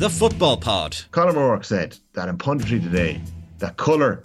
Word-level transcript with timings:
The 0.00 0.08
Football 0.08 0.56
Pod. 0.56 0.96
Conor 1.10 1.38
O'Rourke 1.38 1.62
said 1.62 1.98
that 2.14 2.26
in 2.26 2.38
punditry 2.38 2.82
today, 2.82 3.20
that 3.58 3.76
colour, 3.76 4.22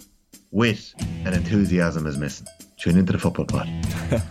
wit, 0.50 0.94
and 0.98 1.34
enthusiasm 1.34 2.06
is 2.06 2.16
missing. 2.16 2.46
Tune 2.78 2.96
into 2.96 3.12
the 3.12 3.18
Football 3.18 3.44
Pod. 3.44 3.68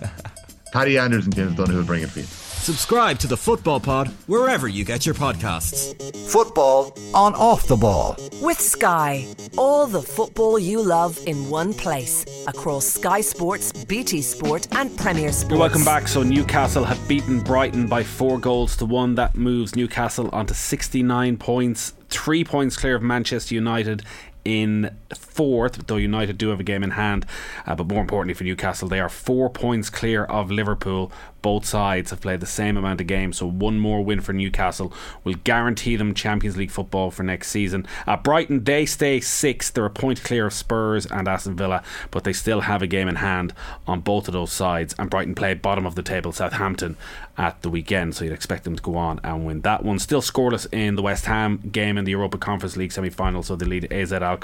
Paddy 0.73 0.97
Andrews 0.97 1.25
and 1.25 1.35
James 1.35 1.53
Dunn 1.53 1.71
will 1.71 1.83
bring 1.83 2.01
it 2.01 2.09
for 2.09 2.21
you. 2.21 2.25
Subscribe 2.65 3.19
to 3.19 3.27
the 3.27 3.37
Football 3.37 3.79
Pod 3.79 4.07
wherever 4.25 4.67
you 4.67 4.83
get 4.83 5.05
your 5.05 5.13
podcasts. 5.13 5.93
Football 6.27 6.97
on 7.13 7.35
off 7.35 7.67
the 7.67 7.75
ball. 7.75 8.17
With 8.41 8.59
Sky, 8.59 9.27
all 9.55 9.85
the 9.85 10.01
football 10.01 10.57
you 10.57 10.81
love 10.81 11.19
in 11.27 11.47
one 11.47 11.75
place 11.75 12.25
across 12.47 12.87
Sky 12.87 13.21
Sports, 13.21 13.71
BT 13.85 14.23
Sport, 14.23 14.67
and 14.71 14.97
Premier 14.97 15.31
Sports. 15.31 15.59
Welcome 15.59 15.85
back. 15.85 16.07
So 16.07 16.23
Newcastle 16.23 16.83
have 16.83 17.07
beaten 17.07 17.39
Brighton 17.39 17.85
by 17.85 18.01
four 18.01 18.39
goals 18.39 18.75
to 18.77 18.85
one. 18.85 19.13
That 19.13 19.35
moves 19.35 19.75
Newcastle 19.75 20.31
onto 20.33 20.55
69 20.55 21.37
points, 21.37 21.93
three 22.09 22.43
points 22.43 22.77
clear 22.77 22.95
of 22.95 23.03
Manchester 23.03 23.53
United 23.53 24.01
in 24.45 24.95
fourth, 25.17 25.87
though 25.87 25.97
United 25.97 26.37
do 26.37 26.49
have 26.49 26.59
a 26.59 26.63
game 26.63 26.83
in 26.83 26.91
hand. 26.91 27.25
Uh, 27.65 27.75
but 27.75 27.87
more 27.87 27.99
importantly 27.99 28.35
for 28.35 28.43
Newcastle, 28.43 28.87
they 28.87 28.99
are 28.99 29.09
four 29.09 29.49
points 29.49 29.89
clear 29.89 30.23
of 30.23 30.51
Liverpool. 30.51 31.11
Both 31.41 31.65
sides 31.65 32.09
have 32.09 32.21
played 32.21 32.39
the 32.39 32.47
same 32.47 32.75
amount 32.75 33.01
of 33.01 33.07
games, 33.07 33.37
so 33.37 33.45
one 33.45 33.77
more 33.77 34.03
win 34.03 34.19
for 34.19 34.33
Newcastle 34.33 34.91
will 35.23 35.35
guarantee 35.43 35.95
them 35.95 36.15
Champions 36.15 36.57
League 36.57 36.71
football 36.71 37.11
for 37.11 37.21
next 37.21 37.49
season. 37.49 37.85
At 38.07 38.23
Brighton, 38.23 38.63
they 38.63 38.87
stay 38.87 39.19
sixth. 39.19 39.73
They're 39.73 39.85
a 39.85 39.91
point 39.91 40.23
clear 40.23 40.47
of 40.47 40.53
Spurs 40.53 41.05
and 41.05 41.27
Aston 41.27 41.55
Villa, 41.55 41.83
but 42.09 42.23
they 42.23 42.33
still 42.33 42.61
have 42.61 42.81
a 42.81 42.87
game 42.87 43.07
in 43.07 43.17
hand 43.17 43.53
on 43.85 43.99
both 43.99 44.27
of 44.27 44.33
those 44.33 44.51
sides. 44.51 44.95
And 44.97 45.09
Brighton 45.09 45.35
play 45.35 45.53
bottom 45.53 45.85
of 45.85 45.93
the 45.93 46.01
table 46.01 46.31
Southampton 46.31 46.97
at 47.37 47.61
the 47.61 47.69
weekend, 47.69 48.15
so 48.15 48.23
you'd 48.23 48.33
expect 48.33 48.63
them 48.63 48.75
to 48.75 48.81
go 48.81 48.95
on 48.95 49.19
and 49.23 49.45
win 49.45 49.61
that 49.61 49.83
one. 49.83 49.99
Still 49.99 50.21
scoreless 50.21 50.65
in 50.71 50.95
the 50.95 51.03
West 51.03 51.25
Ham 51.25 51.57
game 51.71 51.99
in 51.99 52.05
the 52.05 52.11
Europa 52.11 52.39
Conference 52.39 52.75
League 52.75 52.91
semi 52.91 53.11
final, 53.11 53.43
so 53.43 53.55
they 53.55 53.67
lead 53.67 53.91
AZ 53.93 54.11
Alkmaar 54.11 54.34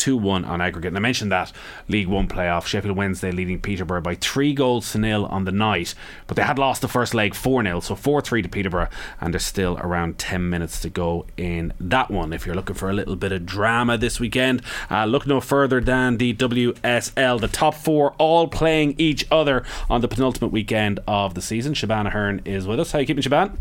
2 0.00 0.16
1 0.16 0.44
on 0.46 0.60
aggregate. 0.62 0.88
And 0.88 0.96
I 0.96 1.00
mentioned 1.00 1.30
that 1.30 1.52
League 1.86 2.08
One 2.08 2.26
playoff, 2.26 2.64
Sheffield 2.64 2.96
Wednesday 2.96 3.30
leading 3.30 3.60
Peterborough 3.60 4.00
by 4.00 4.14
three 4.14 4.54
goals 4.54 4.90
to 4.92 4.98
nil 4.98 5.26
on 5.26 5.44
the 5.44 5.52
night, 5.52 5.94
but 6.26 6.36
they 6.36 6.42
had 6.42 6.58
lost 6.58 6.80
the 6.80 6.88
first 6.88 7.12
leg 7.12 7.34
4 7.34 7.62
0, 7.62 7.80
so 7.80 7.94
4 7.94 8.22
3 8.22 8.42
to 8.42 8.48
Peterborough, 8.48 8.88
and 9.20 9.34
there's 9.34 9.44
still 9.44 9.78
around 9.78 10.18
10 10.18 10.48
minutes 10.48 10.80
to 10.80 10.88
go 10.88 11.26
in 11.36 11.74
that 11.78 12.10
one. 12.10 12.32
If 12.32 12.46
you're 12.46 12.54
looking 12.54 12.76
for 12.76 12.88
a 12.88 12.94
little 12.94 13.16
bit 13.16 13.30
of 13.30 13.44
drama 13.44 13.98
this 13.98 14.18
weekend, 14.18 14.62
uh, 14.90 15.04
look 15.04 15.26
no 15.26 15.40
further 15.40 15.80
than 15.80 16.16
the 16.16 16.32
WSL. 16.34 17.40
The 17.40 17.48
top 17.48 17.74
four 17.74 18.12
all 18.12 18.48
playing 18.48 18.94
each 18.96 19.26
other 19.30 19.64
on 19.90 20.00
the 20.00 20.08
penultimate 20.08 20.50
weekend 20.50 21.00
of 21.06 21.34
the 21.34 21.42
season. 21.42 21.74
Sheban 21.74 22.06
Ahearn 22.06 22.40
is 22.46 22.66
with 22.66 22.80
us. 22.80 22.92
How 22.92 22.98
are 22.98 23.00
you 23.02 23.06
keeping, 23.06 23.22
Sheban? 23.22 23.58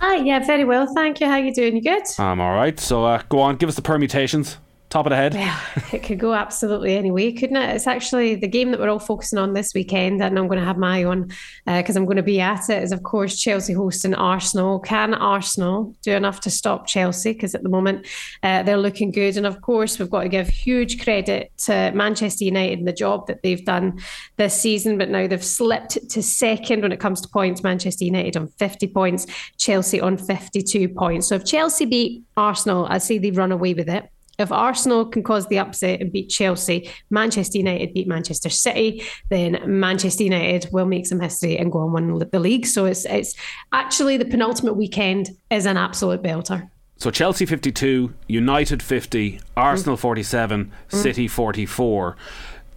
Hi, 0.00 0.16
yeah, 0.16 0.38
very 0.44 0.64
well, 0.64 0.86
thank 0.94 1.20
you. 1.20 1.26
How 1.26 1.32
are 1.32 1.40
you 1.40 1.52
doing? 1.52 1.76
You 1.76 1.82
good? 1.82 2.02
I'm 2.18 2.40
all 2.40 2.54
right. 2.54 2.78
So 2.78 3.04
uh, 3.04 3.22
go 3.28 3.40
on, 3.40 3.56
give 3.56 3.68
us 3.68 3.74
the 3.74 3.82
permutations 3.82 4.58
top 4.90 5.06
of 5.06 5.10
the 5.10 5.16
head? 5.16 5.34
Yeah, 5.34 5.60
it 5.92 6.02
could 6.02 6.18
go 6.18 6.34
absolutely 6.34 6.96
any 6.96 7.10
way, 7.10 7.32
couldn't 7.32 7.56
it? 7.56 7.74
It's 7.74 7.86
actually 7.86 8.34
the 8.36 8.48
game 8.48 8.70
that 8.70 8.80
we're 8.80 8.88
all 8.88 8.98
focusing 8.98 9.38
on 9.38 9.52
this 9.52 9.74
weekend, 9.74 10.22
and 10.22 10.38
I'm 10.38 10.48
going 10.48 10.58
to 10.58 10.64
have 10.64 10.78
my 10.78 11.02
own 11.02 11.30
uh 11.66 11.78
because 11.78 11.96
uh, 11.96 12.00
I'm 12.00 12.06
going 12.06 12.16
to 12.16 12.22
be 12.22 12.40
at 12.40 12.68
it. 12.70 12.82
Is 12.82 12.92
of 12.92 13.02
course 13.02 13.38
Chelsea 13.40 13.72
hosting 13.72 14.14
Arsenal. 14.14 14.80
Can 14.80 15.14
Arsenal 15.14 15.94
do 16.02 16.12
enough 16.12 16.40
to 16.40 16.50
stop 16.50 16.86
Chelsea? 16.86 17.32
Because 17.32 17.54
at 17.54 17.62
the 17.62 17.68
moment 17.68 18.06
uh, 18.42 18.62
they're 18.62 18.78
looking 18.78 19.10
good, 19.10 19.36
and 19.36 19.46
of 19.46 19.60
course 19.60 19.98
we've 19.98 20.10
got 20.10 20.22
to 20.22 20.28
give 20.28 20.48
huge 20.48 21.02
credit 21.02 21.52
to 21.58 21.92
Manchester 21.94 22.44
United 22.44 22.78
and 22.78 22.88
the 22.88 22.92
job 22.92 23.26
that 23.26 23.42
they've 23.42 23.64
done 23.64 23.98
this 24.36 24.58
season. 24.58 24.98
But 24.98 25.10
now 25.10 25.26
they've 25.26 25.44
slipped 25.44 25.98
to 26.10 26.22
second 26.22 26.82
when 26.82 26.92
it 26.92 27.00
comes 27.00 27.20
to 27.20 27.28
points. 27.28 27.62
Manchester 27.62 28.04
United 28.04 28.36
on 28.36 28.48
50 28.48 28.86
points, 28.88 29.26
Chelsea 29.58 30.00
on 30.00 30.16
52 30.16 30.88
points. 30.88 31.28
So 31.28 31.34
if 31.34 31.44
Chelsea 31.44 31.84
beat 31.84 32.24
Arsenal, 32.36 32.86
I 32.88 32.98
say 32.98 33.18
they 33.18 33.30
run 33.30 33.52
away 33.52 33.74
with 33.74 33.88
it. 33.88 34.08
If 34.38 34.52
Arsenal 34.52 35.04
can 35.06 35.24
cause 35.24 35.48
the 35.48 35.58
upset 35.58 36.00
and 36.00 36.12
beat 36.12 36.28
Chelsea, 36.28 36.88
Manchester 37.10 37.58
United 37.58 37.92
beat 37.92 38.06
Manchester 38.06 38.48
City, 38.48 39.02
then 39.30 39.58
Manchester 39.66 40.22
United 40.22 40.68
will 40.72 40.86
make 40.86 41.06
some 41.06 41.18
history 41.18 41.58
and 41.58 41.72
go 41.72 41.82
and 41.82 41.92
win 41.92 42.28
the 42.30 42.38
league. 42.38 42.66
So 42.66 42.84
it's 42.84 43.04
it's 43.04 43.34
actually 43.72 44.16
the 44.16 44.24
penultimate 44.24 44.76
weekend 44.76 45.30
is 45.50 45.66
an 45.66 45.76
absolute 45.76 46.22
belter. 46.22 46.70
So 46.98 47.10
Chelsea 47.10 47.46
52, 47.46 48.12
United 48.26 48.82
50, 48.82 49.40
Arsenal 49.56 49.96
mm. 49.96 50.00
47, 50.00 50.72
mm. 50.90 50.94
City 50.94 51.28
44. 51.28 52.16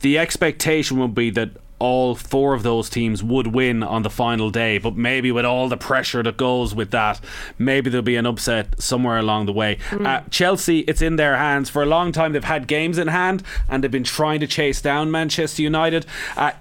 The 0.01 0.17
expectation 0.17 0.97
will 0.97 1.07
be 1.07 1.31
that 1.31 1.51
all 1.81 2.14
four 2.14 2.53
of 2.53 2.62
those 2.62 2.90
teams 2.90 3.24
would 3.24 3.47
win 3.47 3.81
on 3.81 4.03
the 4.03 4.09
final 4.09 4.52
day, 4.52 4.78
but 4.78 4.96
maybe 4.96 5.31
with 5.31 5.46
all 5.46 5.68
the 5.68 5.78
pressure 5.78 6.22
that 6.22 6.38
goes 6.38 6.75
with 6.75 6.92
that, 6.92 7.19
maybe 7.58 7.90
there'll 7.90 8.03
be 8.03 8.16
an 8.16 8.28
upset 8.28 8.80
somewhere 8.80 9.18
along 9.18 9.47
the 9.47 9.52
way. 9.52 9.78
Mm. 9.90 10.06
Uh, 10.06 10.22
Chelsea, 10.30 10.80
it's 10.81 11.02
in 11.02 11.16
their 11.16 11.38
hands. 11.38 11.72
For 11.72 11.81
a 11.81 11.88
long 11.88 12.12
time, 12.12 12.34
they've 12.34 12.44
had 12.44 12.68
games 12.68 13.00
in 13.00 13.08
hand 13.08 13.44
and 13.68 13.84
they've 13.84 13.90
been 13.90 14.03
trying 14.03 14.40
to 14.42 14.47
chase 14.47 14.80
down 14.80 15.09
Manchester 15.09 15.64
United. 15.64 16.06
Uh, 16.38 16.52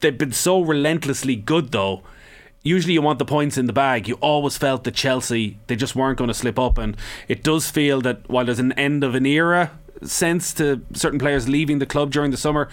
they've 0.00 0.16
been 0.16 0.32
so 0.32 0.62
relentlessly 0.62 1.36
good, 1.36 1.72
though 1.72 2.02
usually 2.62 2.92
you 2.92 3.02
want 3.02 3.18
the 3.18 3.24
points 3.24 3.56
in 3.56 3.66
the 3.66 3.72
bag. 3.72 4.08
You 4.08 4.16
always 4.16 4.58
felt 4.58 4.84
that 4.84 4.94
Chelsea 4.94 5.58
they 5.66 5.76
just 5.76 5.96
weren't 5.96 6.18
going 6.18 6.28
to 6.28 6.34
slip 6.34 6.58
up, 6.58 6.78
and 6.78 6.96
it 7.28 7.42
does 7.42 7.70
feel 7.70 8.00
that 8.02 8.28
while 8.28 8.44
there's 8.44 8.58
an 8.58 8.72
end 8.72 9.02
of 9.04 9.14
an 9.14 9.26
era 9.26 9.70
sense 10.02 10.52
to 10.54 10.80
certain 10.92 11.18
players 11.18 11.48
leaving 11.48 11.78
the 11.78 11.86
club 11.86 12.10
during 12.10 12.30
the 12.30 12.36
summer, 12.36 12.68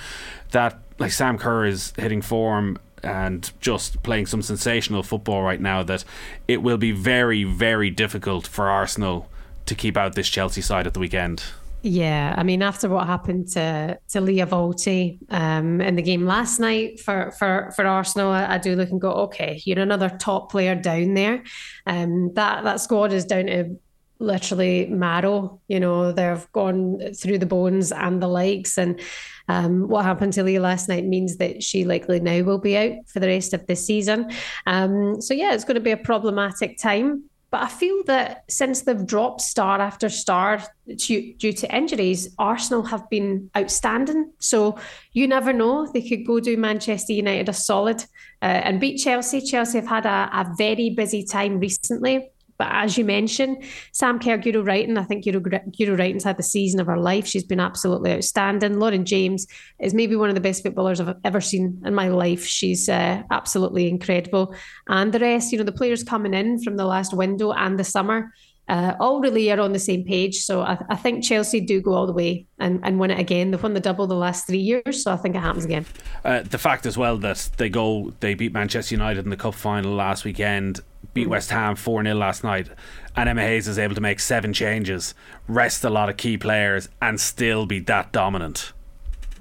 that 0.52 0.80
like 1.00 1.12
Sam 1.12 1.38
Kerr 1.38 1.66
is 1.66 1.94
hitting 1.98 2.22
form 2.22 2.78
and 3.04 3.52
just 3.60 4.02
playing 4.04 4.26
some 4.26 4.42
sensational 4.42 5.04
football 5.04 5.44
right 5.44 5.62
now 5.62 5.84
that 5.84 6.04
it 6.48 6.62
will 6.62 6.78
be 6.78 6.92
very, 6.92 7.44
very 7.44 7.90
difficult 7.90 8.48
for 8.48 8.68
Arsenal 8.68 9.30
to 9.66 9.76
keep 9.76 9.98
out 9.98 10.16
this 10.16 10.30
Chelsea 10.30 10.62
side 10.62 10.88
at 10.88 10.94
the 10.94 11.00
weekend. 11.00 11.44
Yeah, 11.84 12.34
I 12.36 12.44
mean, 12.44 12.64
after 12.64 12.90
what 12.90 13.06
happened 13.06 13.50
to 13.50 14.00
to 14.10 14.22
Lia 14.22 14.48
Wälti 14.48 15.20
um, 15.30 15.80
in 15.80 15.96
the 15.96 16.02
game 16.02 16.26
last 16.26 16.60
night 16.60 17.00
for 17.00 17.32
for 17.38 17.72
for 17.76 17.86
Arsenal, 17.86 18.32
I, 18.32 18.56
I, 18.56 18.58
do 18.58 18.76
look 18.76 18.90
and 18.90 19.00
go, 19.00 19.12
okay, 19.12 19.62
you're 19.64 19.80
another 19.80 20.10
top 20.10 20.52
player 20.52 20.74
down 20.74 21.14
there. 21.14 21.44
Um, 21.86 22.34
that 22.34 22.64
that 22.64 22.82
squad 22.82 23.14
is 23.14 23.26
down 23.26 23.46
to 23.46 23.78
literally 24.20 24.88
marrow. 24.88 25.62
You 25.68 25.80
know, 25.80 26.12
they've 26.12 26.52
gone 26.52 27.00
through 27.14 27.38
the 27.38 27.46
bones 27.46 27.92
and 27.92 28.22
the 28.22 28.28
likes. 28.28 28.78
And 28.78 29.00
um, 29.48 29.88
what 29.88 30.06
happened 30.06 30.34
to 30.34 30.44
Lia 30.44 30.62
last 30.62 30.90
night 30.90 31.06
means 31.06 31.38
that 31.38 31.64
she 31.64 31.86
likely 31.86 32.20
now 32.20 32.42
will 32.42 32.58
be 32.58 32.78
out 32.78 32.94
for 33.08 33.20
the 33.20 33.28
rest 33.28 33.54
of 33.54 33.66
the 33.68 33.76
season. 33.76 34.32
Um, 34.66 35.22
so 35.22 35.34
yeah, 35.34 35.54
it's 35.54 35.64
going 35.64 35.76
to 35.76 35.82
be 35.82 35.92
a 35.92 35.98
problematic 35.98 36.78
time. 36.78 37.30
But 37.50 37.62
I 37.62 37.68
feel 37.68 38.04
that 38.08 38.44
since 38.50 38.82
they've 38.82 39.06
dropped 39.06 39.40
star 39.40 39.80
after 39.80 40.10
star 40.10 40.62
due, 40.98 41.34
to 41.38 41.76
injuries, 41.76 42.36
Arsenal 42.38 42.84
have 42.84 43.10
been 43.10 43.50
outstanding. 43.56 44.34
So 44.40 44.78
you 45.14 45.30
never 45.30 45.54
know. 45.54 45.90
They 45.90 46.02
could 46.02 46.28
go 46.28 46.42
do 46.42 46.58
Manchester 46.58 47.14
United 47.14 47.48
a 47.48 47.54
solid 47.54 48.04
uh, 48.42 48.46
and 48.46 48.82
beat 48.82 48.98
Chelsea. 48.98 49.40
Chelsea 49.40 49.78
have 49.78 49.88
had 49.88 50.06
a, 50.06 50.30
a 50.34 50.54
very 50.58 50.90
busy 50.90 51.24
time 51.24 51.60
recently 51.60 52.30
but 52.58 52.68
as 52.72 52.98
you 52.98 53.06
mentioned, 53.06 53.64
Sam 53.92 54.20
Kerr, 54.20 54.38
Guro 54.38 54.64
Reiten, 54.64 54.98
I 54.98 55.04
think 55.04 55.24
Guro, 55.24 55.42
Guro 55.42 55.98
Reiten's 55.98 56.24
had 56.24 56.38
the 56.38 56.44
season 56.44 56.80
of 56.80 56.88
her 56.88 56.98
life. 56.98 57.28
She's 57.28 57.44
been 57.44 57.60
absolutely 57.60 58.14
outstanding. 58.14 58.80
Lauren 58.80 59.06
James 59.06 59.46
is 59.80 59.94
maybe 59.94 60.16
one 60.16 60.30
of 60.30 60.36
the 60.36 60.42
best 60.42 60.64
footballers 60.64 61.00
I've 61.00 61.16
ever 61.24 61.40
seen 61.40 61.82
in 61.86 61.94
my 61.94 62.08
life. 62.08 62.46
She's 62.46 62.90
uh, 62.90 63.22
absolutely 63.30 63.88
incredible. 63.88 64.56
And 64.88 65.14
the 65.14 65.20
rest, 65.20 65.52
you 65.52 65.58
know, 65.58 65.64
the 65.64 65.72
players 65.72 66.04
coming 66.04 66.34
in 66.34 66.62
from 66.64 66.78
the 66.78 66.86
last 66.86 67.14
window 67.14 67.52
and 67.52 67.78
the 67.78 67.84
summer, 67.84 68.34
uh, 68.68 68.94
all 69.00 69.22
really 69.22 69.50
are 69.52 69.60
on 69.60 69.72
the 69.72 69.80
same 69.80 70.04
page. 70.04 70.44
So 70.44 70.62
I, 70.62 70.78
I, 70.90 70.96
think 70.96 71.24
Chelsea 71.24 71.62
do 71.62 71.82
go 71.82 71.94
all 71.94 72.06
the 72.06 72.14
way 72.14 72.46
and, 72.60 72.82
and 72.84 73.00
win 73.00 73.12
it 73.12 73.20
again. 73.20 73.52
They've 73.52 73.62
won 73.62 73.74
the 73.74 73.80
double 73.80 74.08
the 74.08 74.16
last 74.16 74.46
three 74.46 74.58
years, 74.60 75.04
so 75.04 75.12
I 75.12 75.16
think 75.16 75.36
it 75.36 75.40
happens 75.40 75.64
again. 75.64 75.86
Uh, 76.26 76.42
the 76.42 76.58
fact 76.58 76.86
as 76.86 76.98
well 76.98 77.18
that 77.20 77.50
they 77.58 77.70
go, 77.70 78.14
they 78.20 78.34
beat 78.34 78.54
Manchester 78.54 78.96
United 78.96 79.24
in 79.24 79.30
the 79.30 79.38
cup 79.38 79.56
final 79.56 79.94
last 79.94 80.26
weekend, 80.26 80.82
beat 81.14 81.28
mm. 81.28 81.32
West 81.32 81.50
Ham 81.52 81.76
4 81.76 82.04
0 82.04 82.16
last 82.16 82.44
night, 82.44 82.70
and 83.16 83.30
Emma 83.30 83.42
Hayes 83.42 83.70
is 83.70 83.80
able 83.80 83.96
to 83.96 84.02
make 84.02 84.20
seven 84.20 84.52
changes, 84.52 85.16
rest 85.48 85.86
a 85.86 85.90
lot 85.90 86.10
of 86.10 86.18
key 86.18 86.38
players, 86.38 86.90
and 87.02 87.20
still 87.22 87.66
be 87.66 87.80
that 87.82 88.12
dominant. 88.12 88.74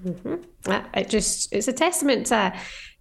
Mm-hmm. 0.05 0.37
Uh, 0.71 0.83
it 0.95 1.09
just 1.09 1.53
it's 1.53 1.69
a 1.69 1.73
testament 1.73 2.27
to 2.27 2.53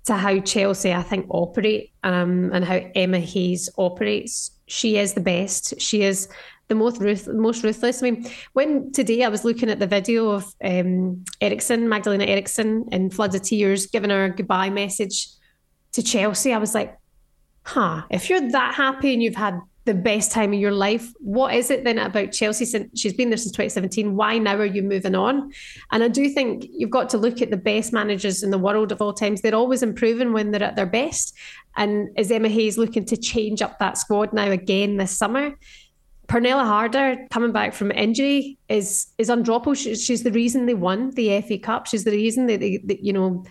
to 0.05 0.15
how 0.15 0.39
Chelsea 0.39 0.93
I 0.93 1.01
think 1.01 1.25
operate 1.29 1.91
um, 2.03 2.51
and 2.53 2.63
how 2.63 2.79
Emma 2.95 3.19
Hayes 3.19 3.69
operates 3.77 4.51
she 4.67 4.97
is 4.97 5.13
the 5.13 5.21
best. 5.21 5.79
She 5.79 6.03
is 6.03 6.27
the 6.67 6.75
most 6.75 6.99
ruth- 6.99 7.27
most 7.27 7.63
ruthless. 7.63 8.01
I 8.01 8.09
mean, 8.09 8.29
when 8.53 8.91
today 8.91 9.23
I 9.23 9.29
was 9.29 9.45
looking 9.45 9.69
at 9.69 9.79
the 9.79 9.87
video 9.87 10.31
of 10.31 10.45
um, 10.63 11.23
Eriksson, 11.41 11.87
Magdalena 11.87 12.25
Eriksson, 12.25 12.85
in 12.91 13.09
floods 13.09 13.35
of 13.35 13.43
tears, 13.43 13.85
giving 13.87 14.09
her 14.09 14.29
goodbye 14.29 14.69
message 14.69 15.27
to 15.93 16.01
Chelsea, 16.01 16.53
I 16.53 16.57
was 16.57 16.73
like, 16.73 16.97
huh, 17.63 18.03
if 18.09 18.29
you're 18.29 18.51
that 18.51 18.73
happy 18.73 19.13
and 19.13 19.21
you've 19.21 19.35
had 19.35 19.59
the 19.85 19.93
best 19.93 20.31
time 20.31 20.53
of 20.53 20.59
your 20.59 20.71
life. 20.71 21.13
What 21.19 21.53
is 21.53 21.69
it 21.69 21.83
then 21.83 21.99
about 21.99 22.31
Chelsea? 22.31 22.65
Since 22.65 22.99
she's 22.99 23.13
been 23.13 23.29
there 23.29 23.37
since 23.37 23.51
2017, 23.51 24.15
why 24.15 24.37
now 24.37 24.55
are 24.55 24.65
you 24.65 24.81
moving 24.81 25.15
on? 25.15 25.51
And 25.91 26.03
I 26.03 26.07
do 26.07 26.27
think 26.29 26.65
you've 26.71 26.89
got 26.89 27.09
to 27.11 27.17
look 27.17 27.41
at 27.41 27.51
the 27.51 27.57
best 27.57 27.93
managers 27.93 28.43
in 28.43 28.49
the 28.49 28.57
world 28.57 28.91
of 28.91 29.01
all 29.01 29.13
times. 29.13 29.41
They're 29.41 29.55
always 29.55 29.83
improving 29.83 30.33
when 30.33 30.51
they're 30.51 30.63
at 30.63 30.75
their 30.75 30.85
best. 30.85 31.35
And 31.77 32.09
is 32.17 32.31
Emma 32.31 32.49
Hayes 32.49 32.77
looking 32.77 33.05
to 33.05 33.17
change 33.17 33.61
up 33.61 33.79
that 33.79 33.97
squad 33.97 34.33
now 34.33 34.49
again 34.49 34.97
this 34.97 35.15
summer? 35.15 35.55
Pernille 36.27 36.65
Harder 36.65 37.27
coming 37.29 37.51
back 37.51 37.73
from 37.73 37.91
injury 37.91 38.57
is 38.67 39.07
is 39.19 39.29
undroppable. 39.29 39.77
She, 39.77 39.95
she's 39.95 40.23
the 40.23 40.31
reason 40.31 40.65
they 40.65 40.73
won 40.73 41.11
the 41.11 41.39
FA 41.41 41.59
Cup. 41.59 41.85
She's 41.85 42.03
the 42.03 42.11
reason 42.11 42.47
that 42.47 42.59
they, 42.59 42.77
that, 42.85 43.03
you 43.03 43.13
know 43.13 43.45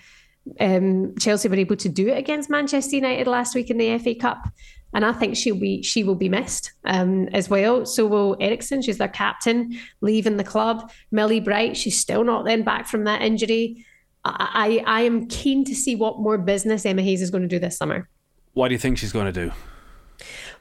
um, 0.61 1.15
Chelsea 1.19 1.49
were 1.49 1.57
able 1.57 1.77
to 1.77 1.89
do 1.89 2.09
it 2.09 2.19
against 2.19 2.51
Manchester 2.51 2.97
United 2.97 3.27
last 3.27 3.55
week 3.55 3.71
in 3.71 3.79
the 3.79 3.99
FA 3.99 4.15
Cup. 4.15 4.49
And 4.95 5.05
I 5.05 5.13
think 5.13 5.37
she'll 5.37 5.59
be 5.59 5.83
she 5.83 6.05
will 6.05 6.15
be 6.15 6.29
missed 6.29 6.73
um, 6.85 7.29
as 7.29 7.51
well. 7.51 7.85
So 7.85 8.07
will 8.07 8.37
Eriksson. 8.41 8.81
She's 8.81 8.99
their 8.99 9.09
captain, 9.09 9.79
leaving 10.01 10.37
the 10.37 10.45
club. 10.45 10.91
Millie 11.11 11.41
Bright. 11.41 11.77
She's 11.77 11.99
still 11.99 12.25
not 12.25 12.45
then 12.45 12.63
back 12.63 12.87
from 12.87 13.05
that 13.05 13.21
injury. 13.21 13.85
I, 14.25 14.83
I 14.87 15.03
am 15.03 15.27
keen 15.27 15.65
to 15.65 15.75
see 15.75 15.97
what 15.97 16.19
more 16.21 16.39
business 16.39 16.87
Emma 16.87 17.03
Hayes 17.03 17.21
is 17.21 17.31
going 17.31 17.43
to 17.43 17.49
do 17.49 17.59
this 17.59 17.77
summer. 17.77 18.09
What 18.55 18.69
do 18.69 18.75
you 18.75 18.79
think 18.79 18.97
she's 18.97 19.13
going 19.13 19.27
to 19.27 19.33
do? 19.33 19.53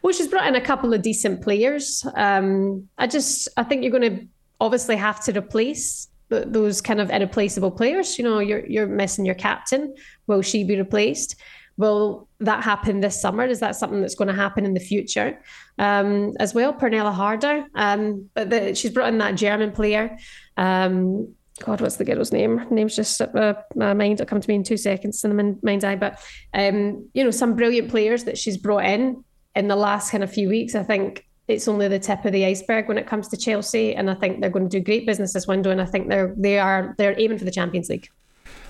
Well, 0.01 0.11
she's 0.11 0.27
brought 0.27 0.47
in 0.47 0.55
a 0.55 0.61
couple 0.61 0.93
of 0.93 1.01
decent 1.01 1.41
players. 1.41 2.05
Um, 2.15 2.89
I 2.97 3.07
just 3.07 3.47
I 3.55 3.63
think 3.63 3.83
you're 3.83 3.97
going 3.97 4.17
to 4.17 4.27
obviously 4.59 4.97
have 4.97 5.23
to 5.25 5.37
replace 5.37 6.09
those 6.29 6.81
kind 6.81 6.99
of 6.99 7.09
irreplaceable 7.09 7.71
players. 7.71 8.17
You 8.17 8.25
know, 8.25 8.39
you're 8.39 8.65
you're 8.65 8.87
missing 8.87 9.25
your 9.25 9.35
captain. 9.35 9.95
Will 10.27 10.41
she 10.41 10.63
be 10.63 10.77
replaced? 10.77 11.35
Will 11.77 12.27
that 12.39 12.63
happen 12.63 12.99
this 12.99 13.19
summer? 13.19 13.45
Is 13.45 13.59
that 13.61 13.75
something 13.75 14.01
that's 14.01 14.15
going 14.15 14.27
to 14.27 14.33
happen 14.33 14.65
in 14.65 14.73
the 14.73 14.79
future 14.79 15.39
um, 15.79 16.33
as 16.39 16.53
well? 16.53 16.73
Pernille 16.73 17.11
Harder, 17.11 17.65
um, 17.75 18.29
but 18.35 18.49
the, 18.49 18.75
she's 18.75 18.91
brought 18.91 19.09
in 19.09 19.17
that 19.17 19.35
German 19.35 19.71
player. 19.71 20.17
Um, 20.57 21.33
God, 21.59 21.81
what's 21.81 21.97
the 21.97 22.05
girl's 22.05 22.31
name? 22.31 22.65
Name's 22.69 22.95
just 22.95 23.21
uh, 23.21 23.53
my 23.75 23.93
mind. 23.93 24.19
It'll 24.19 24.25
come 24.25 24.41
to 24.41 24.49
me 24.49 24.55
in 24.55 24.63
two 24.63 24.77
seconds 24.77 25.23
in 25.23 25.35
the 25.35 25.57
mind's 25.61 25.83
eye. 25.83 25.95
But 25.95 26.19
um, 26.53 27.09
you 27.13 27.23
know, 27.23 27.31
some 27.31 27.55
brilliant 27.55 27.89
players 27.89 28.23
that 28.25 28.37
she's 28.37 28.57
brought 28.57 28.85
in 28.85 29.23
in 29.55 29.67
the 29.67 29.75
last 29.75 30.11
kind 30.11 30.23
of 30.23 30.31
few 30.31 30.49
weeks. 30.49 30.75
I 30.75 30.83
think 30.83 31.25
it's 31.47 31.67
only 31.67 31.87
the 31.87 31.99
tip 31.99 32.25
of 32.25 32.31
the 32.31 32.45
iceberg 32.45 32.87
when 32.87 32.97
it 32.97 33.07
comes 33.07 33.27
to 33.29 33.37
Chelsea, 33.37 33.95
and 33.95 34.09
I 34.09 34.15
think 34.15 34.41
they're 34.41 34.49
going 34.49 34.69
to 34.69 34.79
do 34.79 34.83
great 34.83 35.05
business 35.05 35.33
this 35.33 35.47
window. 35.47 35.69
And 35.69 35.81
I 35.81 35.85
think 35.85 36.09
they're 36.09 36.33
they 36.37 36.59
are 36.59 36.95
they're 36.97 37.19
aiming 37.19 37.37
for 37.37 37.45
the 37.45 37.51
Champions 37.51 37.89
League. 37.89 38.09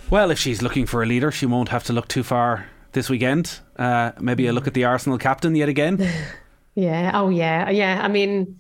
Well, 0.10 0.30
if 0.30 0.38
she's 0.38 0.62
looking 0.62 0.86
for 0.86 1.02
a 1.02 1.06
leader, 1.06 1.32
she 1.32 1.46
won't 1.46 1.70
have 1.70 1.84
to 1.86 1.94
look 1.94 2.08
too 2.08 2.24
far 2.24 2.68
this 2.94 3.10
weekend. 3.10 3.60
Uh, 3.76 4.12
maybe 4.20 4.48
a 4.48 4.54
look 4.54 4.68
at 4.68 4.74
the 4.74 4.86
Arsenal 4.86 5.18
captain 5.18 5.56
yet 5.56 5.70
again. 5.70 6.08
yeah. 6.76 7.12
Oh, 7.14 7.30
yeah. 7.30 7.70
Yeah. 7.70 8.00
I 8.02 8.08
mean, 8.08 8.58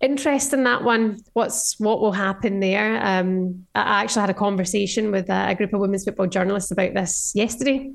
interesting 0.00 0.64
that 0.64 0.82
one. 0.82 1.20
What's 1.32 1.78
what 1.78 2.00
will 2.00 2.12
happen 2.12 2.60
there? 2.60 3.04
Um, 3.04 3.66
I 3.74 4.02
actually 4.02 4.20
had 4.22 4.30
a 4.30 4.34
conversation 4.34 5.10
with 5.10 5.30
a, 5.30 5.50
a 5.50 5.54
group 5.54 5.72
of 5.72 5.80
women's 5.80 6.04
football 6.04 6.26
journalists 6.26 6.70
about 6.70 6.94
this 6.94 7.32
yesterday. 7.34 7.92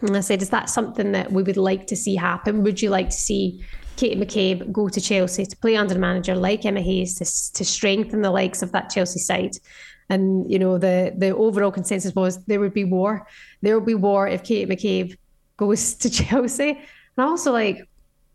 And 0.00 0.16
I 0.16 0.20
said, 0.20 0.42
is 0.42 0.50
that 0.50 0.68
something 0.68 1.12
that 1.12 1.32
we 1.32 1.42
would 1.42 1.56
like 1.56 1.86
to 1.86 1.96
see 1.96 2.16
happen? 2.16 2.62
Would 2.62 2.82
you 2.82 2.90
like 2.90 3.10
to 3.10 3.16
see 3.16 3.64
Katie 3.96 4.20
McCabe 4.20 4.70
go 4.72 4.88
to 4.88 5.00
Chelsea 5.00 5.46
to 5.46 5.56
play 5.56 5.76
under 5.76 5.94
a 5.94 5.98
manager 5.98 6.34
like 6.34 6.64
Emma 6.64 6.80
Hayes 6.80 7.14
to, 7.14 7.54
to 7.56 7.64
strengthen 7.64 8.22
the 8.22 8.30
likes 8.30 8.62
of 8.62 8.72
that 8.72 8.90
Chelsea 8.90 9.20
side? 9.20 9.56
And 10.08 10.50
you 10.50 10.58
know 10.58 10.78
the 10.78 11.14
the 11.16 11.30
overall 11.34 11.70
consensus 11.70 12.14
was 12.14 12.44
there 12.44 12.60
would 12.60 12.74
be 12.74 12.84
war. 12.84 13.26
There 13.62 13.78
will 13.78 13.86
be 13.86 13.94
war 13.94 14.28
if 14.28 14.42
Kate 14.44 14.68
McCabe 14.68 15.16
goes 15.56 15.94
to 16.02 16.10
Chelsea. 16.10 16.70
And 17.16 17.26
also 17.26 17.52
like, 17.52 17.88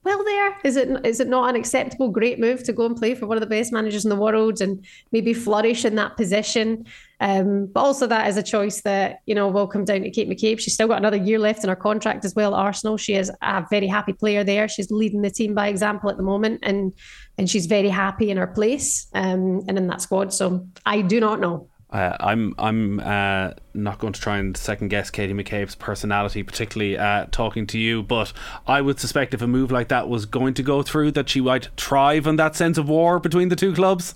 well, 0.04 0.24
there 0.24 0.56
is 0.63 0.78
it 0.78 1.06
is 1.06 1.19
it 1.19 1.28
not 1.28 1.50
an 1.50 1.56
acceptable 1.56 2.10
great 2.10 2.40
move 2.40 2.63
to 2.63 2.74
go 2.74 2.86
and 2.86 2.96
play 2.96 3.16
for 3.16 3.28
one 3.28 3.36
of 3.36 3.42
the 3.42 3.48
best 3.48 3.74
managers 3.74 4.06
in 4.06 4.10
the 4.10 4.16
world 4.16 4.62
and 4.62 4.86
maybe 5.12 5.34
flourish 5.34 5.84
in 5.84 5.96
that 5.96 6.16
position? 6.16 6.86
Um, 7.19 7.66
but 7.66 7.81
also 7.81 8.07
that 8.07 8.28
is 8.30 8.38
a 8.38 8.44
choice 8.44 8.81
that 8.81 9.19
you 9.25 9.36
know 9.36 9.50
will 9.50 9.68
come 9.68 9.84
down 9.84 10.01
to 10.01 10.10
Kate 10.10 10.30
McCabe. 10.30 10.60
She's 10.60 10.74
still 10.74 10.88
got 10.88 11.00
another 11.00 11.18
year 11.18 11.38
left 11.38 11.63
in 11.63 11.69
her 11.69 11.75
contract 11.75 12.24
as 12.24 12.34
well. 12.34 12.54
Arsenal. 12.54 12.96
She 12.96 13.16
is 13.16 13.30
a 13.42 13.66
very 13.69 13.88
happy 13.88 14.13
player 14.13 14.44
there. 14.46 14.69
She's 14.69 14.90
leading 14.90 15.22
the 15.22 15.30
team 15.31 15.54
by 15.54 15.68
example 15.68 16.10
at 16.10 16.16
the 16.16 16.24
moment, 16.24 16.62
and 16.63 16.94
and 17.38 17.50
she's 17.50 17.66
very 17.66 17.90
happy 17.90 18.31
in 18.31 18.38
her 18.38 18.48
place 18.48 19.07
um, 19.13 19.62
and 19.68 19.78
in 19.78 19.88
that 19.88 20.02
squad. 20.02 20.34
So 20.34 20.66
I 20.86 21.02
do 21.02 21.19
not 21.19 21.42
know. 21.42 21.68
Uh, 21.92 22.16
I'm 22.20 22.54
I'm 22.60 23.00
uh, 23.00 23.52
not 23.74 23.98
going 23.98 24.14
to 24.14 24.22
try 24.22 24.38
and 24.38 24.56
second 24.56 24.90
guess 24.90 25.10
Katie 25.10 25.34
McCabe's 25.34 25.74
personality, 25.74 26.44
particularly 26.44 26.98
uh, 26.98 27.26
talking 27.32 27.66
to 27.68 27.80
you. 27.80 28.04
But 28.04 28.32
I 28.68 28.82
would 28.82 29.00
suspect 29.00 29.34
if 29.34 29.42
a 29.42 29.48
move 29.48 29.72
like 29.72 29.88
that 29.88 30.08
was 30.08 30.28
going 30.28 30.54
to 30.56 30.64
go 30.64 30.84
through, 30.84 31.12
that 31.12 31.30
she 31.30 31.42
might 31.42 31.70
thrive 31.78 32.28
on 32.28 32.36
that 32.36 32.56
sense 32.56 32.78
of 32.78 32.88
war 32.88 33.20
between 33.20 33.50
the 33.50 33.56
two 33.56 33.74
clubs. 33.74 34.14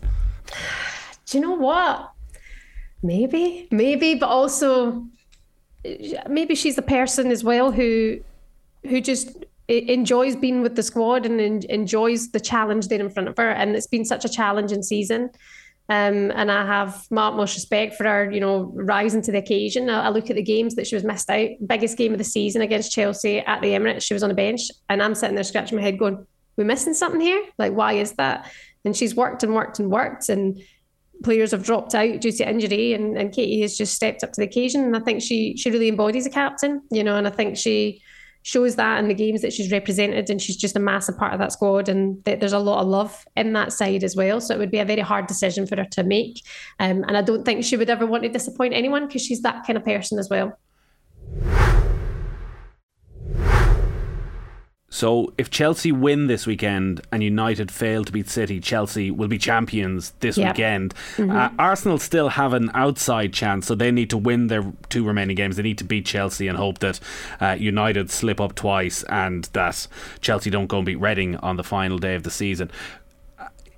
Do 1.25 1.37
you 1.37 1.41
know 1.41 1.55
what? 1.55 2.11
Maybe, 3.01 3.67
maybe, 3.71 4.15
but 4.15 4.27
also 4.27 5.03
maybe 6.29 6.55
she's 6.55 6.75
the 6.75 6.81
person 6.81 7.31
as 7.31 7.43
well 7.43 7.71
who 7.71 8.19
who 8.83 9.01
just 9.01 9.45
enjoys 9.67 10.35
being 10.35 10.61
with 10.61 10.75
the 10.75 10.83
squad 10.83 11.25
and 11.25 11.39
enjoys 11.65 12.29
the 12.31 12.39
challenge 12.39 12.87
there 12.89 12.99
in 12.99 13.09
front 13.09 13.29
of 13.29 13.37
her. 13.37 13.49
And 13.49 13.75
it's 13.75 13.87
been 13.87 14.05
such 14.05 14.25
a 14.25 14.29
challenging 14.29 14.83
season. 14.83 15.31
Um, 15.89 16.31
and 16.31 16.49
I 16.49 16.65
have 16.65 17.05
my 17.11 17.27
utmost 17.27 17.55
respect 17.55 17.95
for 17.95 18.05
her, 18.05 18.31
you 18.31 18.39
know, 18.39 18.71
rising 18.73 19.21
to 19.23 19.33
the 19.33 19.39
occasion. 19.39 19.89
I, 19.89 20.05
I, 20.05 20.09
look 20.09 20.29
at 20.29 20.37
the 20.37 20.41
games 20.41 20.75
that 20.75 20.87
she 20.87 20.95
was 20.95 21.03
missed 21.03 21.29
out. 21.29 21.49
Biggest 21.65 21.97
game 21.97 22.13
of 22.13 22.19
the 22.19 22.23
season 22.23 22.61
against 22.61 22.93
Chelsea 22.93 23.39
at 23.39 23.61
the 23.61 23.69
Emirates. 23.69 24.03
She 24.03 24.13
was 24.13 24.23
on 24.23 24.29
the 24.29 24.35
bench, 24.35 24.61
and 24.87 25.03
I'm 25.03 25.13
sitting 25.13 25.35
there 25.35 25.43
scratching 25.43 25.77
my 25.77 25.83
head, 25.83 25.99
going, 25.99 26.25
"We're 26.55 26.63
missing 26.63 26.93
something 26.93 27.19
here. 27.19 27.43
Like, 27.57 27.73
why 27.73 27.93
is 27.93 28.13
that?" 28.13 28.49
And 28.85 28.95
she's 28.95 29.13
worked 29.13 29.43
and 29.43 29.53
worked 29.53 29.79
and 29.79 29.91
worked, 29.91 30.29
and 30.29 30.61
players 31.21 31.51
have 31.51 31.63
dropped 31.63 31.95
out 31.95 32.21
due 32.21 32.31
to 32.31 32.49
injury, 32.49 32.93
and, 32.93 33.17
and 33.17 33.33
Katie 33.33 33.61
has 33.61 33.77
just 33.77 33.93
stepped 33.93 34.23
up 34.23 34.31
to 34.31 34.41
the 34.41 34.47
occasion. 34.47 34.85
And 34.85 34.95
I 34.95 35.01
think 35.01 35.21
she 35.21 35.57
she 35.57 35.69
really 35.69 35.89
embodies 35.89 36.25
a 36.25 36.29
captain, 36.29 36.81
you 36.91 37.03
know, 37.03 37.17
and 37.17 37.27
I 37.27 37.31
think 37.31 37.57
she 37.57 38.01
shows 38.43 38.75
that 38.75 38.99
in 38.99 39.07
the 39.07 39.13
games 39.13 39.41
that 39.41 39.53
she's 39.53 39.71
represented, 39.71 40.29
and 40.29 40.41
she's 40.41 40.57
just 40.57 40.75
a 40.75 40.79
massive 40.79 41.17
part 41.17 41.33
of 41.33 41.39
that 41.39 41.51
squad. 41.51 41.89
And 41.89 42.23
th- 42.25 42.39
there's 42.39 42.53
a 42.53 42.59
lot 42.59 42.81
of 42.81 42.87
love 42.87 43.25
in 43.35 43.53
that 43.53 43.73
side 43.73 44.03
as 44.03 44.15
well. 44.15 44.39
So 44.39 44.53
it 44.53 44.59
would 44.59 44.71
be 44.71 44.79
a 44.79 44.85
very 44.85 45.01
hard 45.01 45.27
decision 45.27 45.65
for 45.65 45.77
her 45.77 45.85
to 45.85 46.03
make. 46.03 46.41
Um, 46.79 47.03
and 47.07 47.17
I 47.17 47.21
don't 47.21 47.43
think 47.43 47.63
she 47.63 47.77
would 47.77 47.89
ever 47.89 48.05
want 48.05 48.23
to 48.23 48.29
disappoint 48.29 48.73
anyone 48.73 49.07
because 49.07 49.25
she's 49.25 49.41
that 49.41 49.65
kind 49.65 49.77
of 49.77 49.85
person 49.85 50.19
as 50.19 50.29
well. 50.29 50.57
So 54.93 55.33
if 55.39 55.49
Chelsea 55.49 55.91
win 55.91 56.27
this 56.27 56.45
weekend 56.45 57.01
and 57.11 57.23
United 57.23 57.71
fail 57.71 58.05
to 58.05 58.11
beat 58.11 58.29
City, 58.29 58.59
Chelsea 58.59 59.09
will 59.09 59.27
be 59.27 59.39
champions 59.39 60.13
this 60.19 60.37
yep. 60.37 60.53
weekend. 60.53 60.93
Mm-hmm. 61.17 61.31
Uh, 61.31 61.49
Arsenal 61.57 61.97
still 61.97 62.29
have 62.29 62.53
an 62.53 62.69
outside 62.75 63.33
chance, 63.33 63.65
so 63.65 63.73
they 63.73 63.89
need 63.89 64.11
to 64.11 64.17
win 64.17 64.47
their 64.47 64.71
two 64.89 65.03
remaining 65.03 65.35
games. 65.35 65.55
They 65.55 65.63
need 65.63 65.79
to 65.79 65.83
beat 65.83 66.05
Chelsea 66.05 66.47
and 66.47 66.59
hope 66.59 66.77
that 66.77 66.99
uh, 67.41 67.57
United 67.59 68.11
slip 68.11 68.39
up 68.39 68.53
twice 68.53 69.01
and 69.09 69.45
that 69.53 69.87
Chelsea 70.21 70.51
don't 70.51 70.67
go 70.67 70.77
and 70.77 70.85
beat 70.85 70.99
Reading 70.99 71.37
on 71.37 71.57
the 71.57 71.63
final 71.63 71.97
day 71.97 72.13
of 72.13 72.21
the 72.21 72.29
season. 72.29 72.69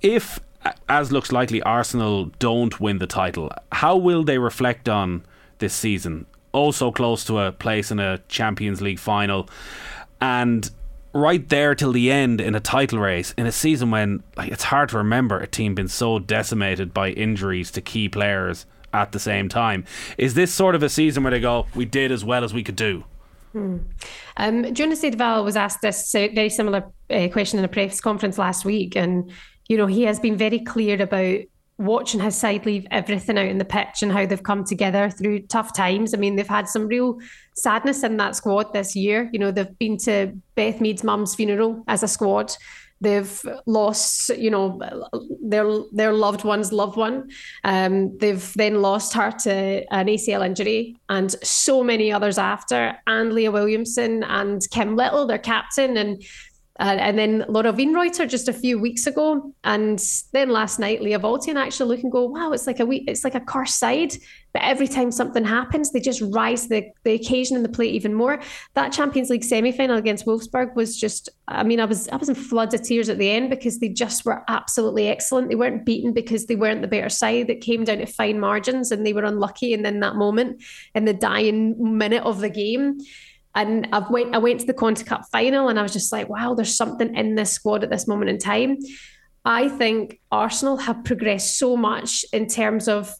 If, 0.02 0.38
as 0.86 1.12
looks 1.12 1.32
likely, 1.32 1.62
Arsenal 1.62 2.26
don't 2.38 2.78
win 2.78 2.98
the 2.98 3.06
title, 3.06 3.50
how 3.72 3.96
will 3.96 4.22
they 4.22 4.36
reflect 4.36 4.86
on 4.86 5.24
this 5.60 5.72
season? 5.72 6.26
Oh, 6.52 6.72
so 6.72 6.92
close 6.92 7.24
to 7.24 7.38
a 7.38 7.52
place 7.52 7.90
in 7.90 8.00
a 8.00 8.18
Champions 8.28 8.82
League 8.82 8.98
final. 8.98 9.48
And 10.20 10.70
right 11.12 11.48
there 11.48 11.74
till 11.74 11.92
the 11.92 12.10
end 12.10 12.40
in 12.40 12.54
a 12.54 12.60
title 12.60 12.98
race 12.98 13.32
in 13.38 13.46
a 13.46 13.52
season 13.52 13.90
when 13.90 14.22
like, 14.36 14.52
it's 14.52 14.64
hard 14.64 14.90
to 14.90 14.98
remember 14.98 15.38
a 15.38 15.46
team 15.46 15.74
being 15.74 15.88
so 15.88 16.18
decimated 16.18 16.92
by 16.92 17.10
injuries 17.10 17.70
to 17.70 17.80
key 17.80 18.08
players 18.08 18.66
at 18.92 19.12
the 19.12 19.18
same 19.18 19.48
time. 19.48 19.84
Is 20.18 20.34
this 20.34 20.52
sort 20.52 20.74
of 20.74 20.82
a 20.82 20.88
season 20.88 21.22
where 21.22 21.30
they 21.30 21.40
go, 21.40 21.66
we 21.74 21.84
did 21.84 22.12
as 22.12 22.24
well 22.24 22.44
as 22.44 22.52
we 22.52 22.62
could 22.62 22.76
do? 22.76 23.04
Hmm. 23.52 23.78
Um, 24.36 24.74
Jonas 24.74 25.02
Eidevall 25.02 25.44
was 25.44 25.56
asked 25.56 25.80
this 25.80 26.12
very 26.12 26.50
similar 26.50 26.84
uh, 27.08 27.28
question 27.28 27.58
in 27.58 27.64
a 27.64 27.68
press 27.68 28.00
conference 28.00 28.36
last 28.36 28.64
week, 28.66 28.94
and 28.96 29.30
you 29.68 29.78
know 29.78 29.86
he 29.86 30.02
has 30.02 30.20
been 30.20 30.36
very 30.36 30.60
clear 30.60 31.00
about 31.00 31.40
watching 31.78 32.20
his 32.20 32.36
side 32.36 32.64
leave 32.64 32.86
everything 32.90 33.38
out 33.38 33.46
in 33.46 33.58
the 33.58 33.64
pitch 33.64 34.02
and 34.02 34.10
how 34.10 34.24
they've 34.24 34.42
come 34.42 34.64
together 34.64 35.10
through 35.10 35.40
tough 35.40 35.74
times. 35.74 36.14
I 36.14 36.16
mean, 36.16 36.36
they've 36.36 36.48
had 36.48 36.68
some 36.68 36.86
real 36.86 37.18
sadness 37.54 38.02
in 38.02 38.16
that 38.16 38.36
squad 38.36 38.72
this 38.72 38.96
year. 38.96 39.28
You 39.32 39.38
know, 39.38 39.50
they've 39.50 39.78
been 39.78 39.98
to 39.98 40.32
Beth 40.54 40.80
Mead's 40.80 41.04
mum's 41.04 41.34
funeral 41.34 41.84
as 41.86 42.02
a 42.02 42.08
squad. 42.08 42.56
They've 43.02 43.42
lost, 43.66 44.30
you 44.30 44.50
know, 44.50 44.80
their 45.42 45.70
their 45.92 46.14
loved 46.14 46.44
one's 46.44 46.72
loved 46.72 46.96
one. 46.96 47.28
Um, 47.62 48.16
they've 48.16 48.52
then 48.54 48.80
lost 48.80 49.12
her 49.12 49.32
to 49.32 49.84
an 49.92 50.06
ACL 50.06 50.46
injury, 50.46 50.96
and 51.10 51.30
so 51.44 51.84
many 51.84 52.10
others 52.10 52.38
after. 52.38 52.96
And 53.06 53.34
Leah 53.34 53.50
Williamson 53.50 54.22
and 54.24 54.62
Kim 54.70 54.96
Little, 54.96 55.26
their 55.26 55.36
captain, 55.38 55.98
and 55.98 56.22
uh, 56.78 56.96
and 56.98 57.18
then 57.18 57.44
Laura 57.48 57.72
Wienroither 57.72 58.28
just 58.28 58.48
a 58.48 58.52
few 58.52 58.78
weeks 58.78 59.06
ago, 59.06 59.54
and 59.64 60.02
then 60.32 60.50
last 60.50 60.78
night 60.78 61.00
Lia 61.00 61.18
Wälti 61.18 61.54
actually 61.56 61.88
look 61.88 62.02
and 62.02 62.12
go, 62.12 62.26
wow, 62.26 62.52
it's 62.52 62.66
like 62.66 62.80
a 62.80 62.86
wee, 62.86 63.04
it's 63.08 63.24
like 63.24 63.34
a 63.34 63.40
cursed 63.40 63.78
side. 63.78 64.12
But 64.52 64.62
every 64.62 64.88
time 64.88 65.10
something 65.10 65.44
happens, 65.44 65.90
they 65.92 66.00
just 66.00 66.22
rise 66.22 66.68
the 66.68 66.90
the 67.04 67.12
occasion 67.12 67.56
and 67.56 67.64
the 67.64 67.70
plate 67.70 67.94
even 67.94 68.14
more. 68.14 68.40
That 68.74 68.92
Champions 68.92 69.30
League 69.30 69.44
semi 69.44 69.72
final 69.72 69.96
against 69.96 70.26
Wolfsburg 70.26 70.74
was 70.74 70.98
just, 70.98 71.30
I 71.48 71.62
mean, 71.62 71.80
I 71.80 71.86
was 71.86 72.08
I 72.08 72.16
was 72.16 72.28
in 72.28 72.34
floods 72.34 72.74
of 72.74 72.82
tears 72.82 73.08
at 73.08 73.18
the 73.18 73.30
end 73.30 73.48
because 73.48 73.80
they 73.80 73.88
just 73.88 74.24
were 74.24 74.42
absolutely 74.48 75.08
excellent. 75.08 75.48
They 75.48 75.56
weren't 75.56 75.86
beaten 75.86 76.12
because 76.12 76.46
they 76.46 76.56
weren't 76.56 76.82
the 76.82 76.88
better 76.88 77.10
side. 77.10 77.46
That 77.48 77.62
came 77.62 77.84
down 77.84 77.98
to 77.98 78.06
fine 78.06 78.38
margins, 78.38 78.90
and 78.90 79.06
they 79.06 79.12
were 79.14 79.24
unlucky. 79.24 79.72
And 79.72 79.84
then 79.84 80.00
that 80.00 80.16
moment 80.16 80.62
in 80.94 81.06
the 81.06 81.14
dying 81.14 81.98
minute 81.98 82.22
of 82.22 82.40
the 82.40 82.50
game 82.50 82.98
and 83.56 83.88
I 83.92 83.98
went 84.10 84.34
I 84.34 84.38
went 84.38 84.60
to 84.60 84.66
the 84.66 84.74
Conti 84.74 85.02
Cup 85.02 85.22
final 85.32 85.68
and 85.68 85.78
I 85.78 85.82
was 85.82 85.92
just 85.92 86.12
like, 86.12 86.28
wow, 86.28 86.54
there's 86.54 86.76
something 86.76 87.16
in 87.16 87.34
this 87.34 87.52
squad 87.52 87.82
at 87.82 87.90
this 87.90 88.06
moment 88.06 88.30
in 88.30 88.38
time. 88.38 88.78
I 89.44 89.68
think 89.68 90.20
Arsenal 90.30 90.76
have 90.76 91.04
progressed 91.04 91.58
so 91.58 91.76
much 91.76 92.24
in 92.32 92.46
terms 92.46 92.86
of 92.86 93.14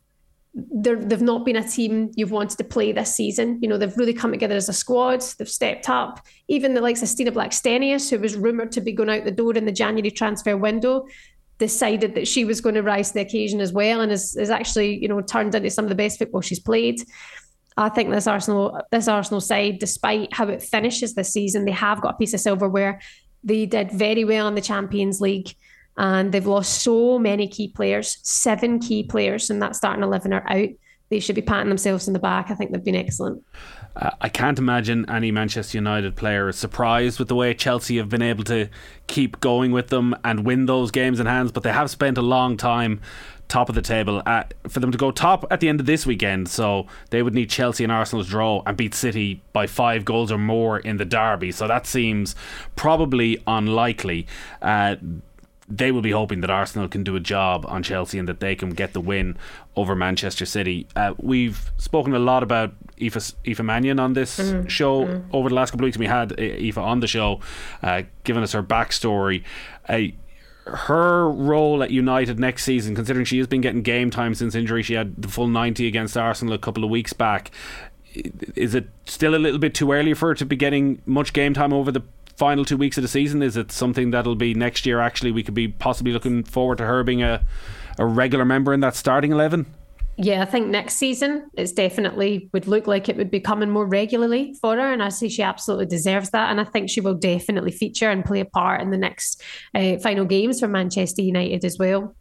they've 0.55 1.23
not 1.23 1.45
been 1.45 1.57
a 1.57 1.69
team 1.69 2.11
you've 2.17 2.31
wanted 2.31 2.59
to 2.59 2.65
play 2.65 2.91
this 2.93 3.15
season. 3.15 3.59
You 3.61 3.69
know, 3.69 3.77
they've 3.77 3.97
really 3.97 4.15
come 4.15 4.31
together 4.31 4.57
as 4.57 4.69
a 4.69 4.73
squad. 4.73 5.23
They've 5.39 5.49
stepped 5.49 5.89
up. 5.89 6.25
Even 6.49 6.75
the 6.75 6.81
likes 6.81 7.03
of 7.03 7.09
Stina 7.09 7.31
Blackstenius, 7.31 8.11
who 8.11 8.19
was 8.19 8.37
rumoured 8.37 8.73
to 8.73 8.81
be 8.81 8.93
going 8.93 9.11
out 9.11 9.25
the 9.25 9.31
door 9.31 9.55
in 9.55 9.67
the 9.67 9.73
January 9.73 10.11
transfer 10.11 10.57
window, 10.57 11.07
decided 11.59 12.15
that 12.15 12.29
she 12.29 12.45
was 12.45 12.61
going 12.61 12.75
to 12.75 12.83
rise 12.83 13.09
to 13.09 13.15
the 13.15 13.21
occasion 13.21 13.61
as 13.61 13.73
well, 13.73 14.01
and 14.01 14.11
has, 14.11 14.37
is 14.37 14.51
actually, 14.51 15.01
you 15.01 15.09
know, 15.09 15.21
turned 15.21 15.55
into 15.55 15.71
some 15.71 15.85
of 15.85 15.89
the 15.91 15.95
best 15.95 16.19
football 16.19 16.41
she's 16.41 16.61
played. 16.61 17.01
I 17.77 17.89
think 17.91 18.11
this 18.11 18.27
Arsenal 18.27 18.81
this 18.91 19.09
Arsenal 19.09 19.41
side, 19.41 19.79
despite 19.79 20.33
how 20.33 20.49
it 20.49 20.63
finishes 20.63 21.15
this 21.15 21.33
season, 21.33 21.65
they 21.65 21.73
have 21.73 22.01
got 22.01 22.15
a 22.15 22.17
piece 22.17 22.35
of 22.35 22.41
silverware. 22.41 23.01
They 23.45 23.67
did 23.67 23.93
very 23.93 24.25
well 24.25 24.49
in 24.49 24.55
the 24.55 24.61
Champions 24.61 25.21
League 25.21 25.55
and 25.97 26.33
they've 26.33 26.47
lost 26.47 26.83
so 26.83 27.19
many 27.19 27.49
key 27.49 27.69
players. 27.69 28.19
Seven 28.23 28.79
key 28.79 29.05
players 29.05 29.51
in 29.51 29.61
that 29.61 29.77
starting 29.77 30.03
11 30.03 30.33
are 30.33 30.49
out. 30.49 30.69
They 31.09 31.21
should 31.21 31.37
be 31.37 31.43
patting 31.43 31.69
themselves 31.69 32.09
in 32.09 32.15
the 32.15 32.19
back. 32.19 32.51
I 32.51 32.55
think 32.55 32.73
they've 32.73 32.83
been 32.83 32.97
excellent. 32.97 33.45
Uh, 33.95 34.11
I 34.21 34.29
can't 34.29 34.59
imagine 34.59 35.09
any 35.09 35.31
Manchester 35.31 35.79
United 35.79 36.17
player 36.17 36.49
is 36.49 36.57
surprised 36.57 37.19
with 37.19 37.29
the 37.29 37.37
way 37.37 37.55
Chelsea 37.55 37.97
have 37.97 38.09
been 38.09 38.23
able 38.23 38.45
to 38.45 38.69
keep 39.07 39.41
going 39.41 39.71
with 39.71 39.89
them 39.89 40.15
and 40.25 40.45
win 40.45 40.67
those 40.67 40.91
games 40.91 41.21
in 41.21 41.27
hands, 41.27 41.53
but 41.53 41.63
they 41.63 41.73
have 41.73 41.91
spent 41.91 42.19
a 42.19 42.23
long 42.23 42.57
time 42.57 43.01
top 43.49 43.69
of 43.69 43.75
the 43.75 43.83
table 43.83 44.23
at, 44.27 44.55
for 44.69 44.81
them 44.81 44.91
to 44.93 44.99
go 44.99 45.11
top 45.11 45.45
at 45.51 45.61
the 45.61 45.69
end 45.69 45.81
of 45.81 45.87
this 45.87 46.07
weekend. 46.07 46.49
So 46.49 46.87
they 47.11 47.23
would 47.23 47.35
need 47.35 47.51
Chelsea 47.51 47.85
and 47.85 47.93
Arsenal's 47.93 48.29
draw 48.29 48.63
and 48.67 48.77
beat 48.77 48.95
City 48.95 49.43
by 49.53 49.67
five 49.67 50.05
goals 50.05 50.33
or 50.33 50.39
more 50.39 50.79
in 50.79 50.97
the 50.97 51.05
derby. 51.05 51.53
So 51.53 51.67
that 51.69 51.87
seems 51.87 52.35
probably 52.75 53.43
unlikely. 53.47 54.27
Uh, 54.61 54.97
they 55.69 55.91
will 55.91 56.03
be 56.03 56.13
hoping 56.13 56.41
that 56.43 56.51
Arsenal 56.51 56.89
can 56.89 57.03
do 57.03 57.17
a 57.17 57.21
job 57.21 57.67
on 57.69 57.83
Chelsea 57.83 58.19
and 58.19 58.29
that 58.29 58.41
they 58.41 58.55
can 58.55 58.71
get 58.71 58.93
the 58.93 59.01
win 59.01 59.37
over 59.75 59.95
Manchester 59.97 60.47
City. 60.47 60.87
Uh, 60.95 61.15
we've 61.19 61.73
spoken 61.77 62.15
a 62.15 62.19
lot 62.19 62.43
about 62.43 62.73
Aoife, 63.03 63.33
Aoife 63.47 63.63
Mannion 63.63 63.99
on 63.99 64.13
this 64.13 64.39
mm, 64.39 64.69
show 64.71 65.07
mm. 65.07 65.25
over 65.33 65.49
the 65.49 65.55
last 65.55 65.73
couple 65.73 65.85
of 65.85 65.89
weeks. 65.89 65.99
We 65.99 66.07
had 66.07 66.33
uh, 66.33 66.37
Aoife 66.43 66.79
on 66.79 67.01
the 67.01 67.09
show, 67.09 67.41
uh, 67.83 68.03
giving 68.23 68.43
us 68.43 68.53
her 68.53 68.63
backstory. 68.63 69.43
Uh, 69.89 70.15
her 70.67 71.29
role 71.31 71.83
at 71.83 71.91
United 71.91 72.39
next 72.39 72.65
season, 72.65 72.95
considering 72.95 73.25
she 73.25 73.39
has 73.39 73.47
been 73.47 73.61
getting 73.61 73.83
game 73.83 74.11
time 74.11 74.35
since 74.35 74.55
injury, 74.55 74.83
she 74.83 74.95
had 74.95 75.21
the 75.21 75.29
full 75.29 75.47
90 75.47 75.87
against 75.87 76.17
Arsenal 76.17 76.55
a 76.55 76.59
couple 76.59 76.83
of 76.83 76.91
weeks 76.91 77.13
back. 77.13 77.51
Is 78.55 78.75
it 78.75 78.89
still 79.05 79.35
a 79.35 79.37
little 79.37 79.59
bit 79.59 79.75
too 79.75 79.93
early 79.93 80.15
for 80.15 80.29
her 80.29 80.35
to 80.35 80.47
be 80.47 80.57
getting 80.57 81.03
much 81.07 81.33
game 81.33 81.55
time 81.55 81.73
over 81.73 81.93
the 81.93 82.03
final 82.37 82.65
two 82.65 82.77
weeks 82.77 82.97
of 82.97 83.03
the 83.03 83.09
season? 83.09 83.43
Is 83.43 83.57
it 83.57 83.71
something 83.71 84.11
that'll 84.11 84.35
be 84.35 84.55
next 84.55 84.87
year? 84.87 85.01
Actually, 85.01 85.33
we 85.33 85.43
could 85.43 85.55
be 85.55 85.69
possibly 85.69 86.13
looking 86.13 86.43
forward 86.43 86.79
to 86.79 86.87
her 86.87 87.05
being 87.05 87.23
a, 87.23 87.45
a 87.99 88.07
regular 88.07 88.45
member 88.45 88.73
in 88.73 88.81
that 88.81 88.97
starting 88.97 89.33
eleven. 89.33 89.67
Yeah, 90.19 90.41
I 90.41 90.47
think 90.47 90.69
next 90.69 90.97
season 90.97 91.51
it's 91.55 91.73
definitely 91.73 92.49
would 92.53 92.67
look 92.67 92.87
like 92.87 93.09
it 93.09 93.17
would 93.17 93.31
be 93.31 93.41
coming 93.41 93.71
more 93.71 93.87
regularly 93.87 94.55
for 94.61 94.75
her, 94.75 94.93
and 94.93 95.03
I 95.03 95.11
see 95.11 95.29
she 95.29 95.43
absolutely 95.43 95.87
deserves 95.87 96.31
that. 96.31 96.51
And 96.51 96.61
I 96.61 96.65
think 96.65 96.89
she 96.89 97.03
will 97.03 97.15
definitely 97.15 97.71
feature 97.71 98.11
and 98.11 98.25
play 98.25 98.41
a 98.41 98.47
part 98.47 98.81
in 98.81 98.91
the 98.91 98.97
next 98.97 99.43
uh, 99.75 99.99
final 99.99 100.25
games 100.25 100.61
for 100.61 100.69
Manchester 100.69 101.23
United 101.23 101.65
as 101.65 101.79
well 101.79 102.15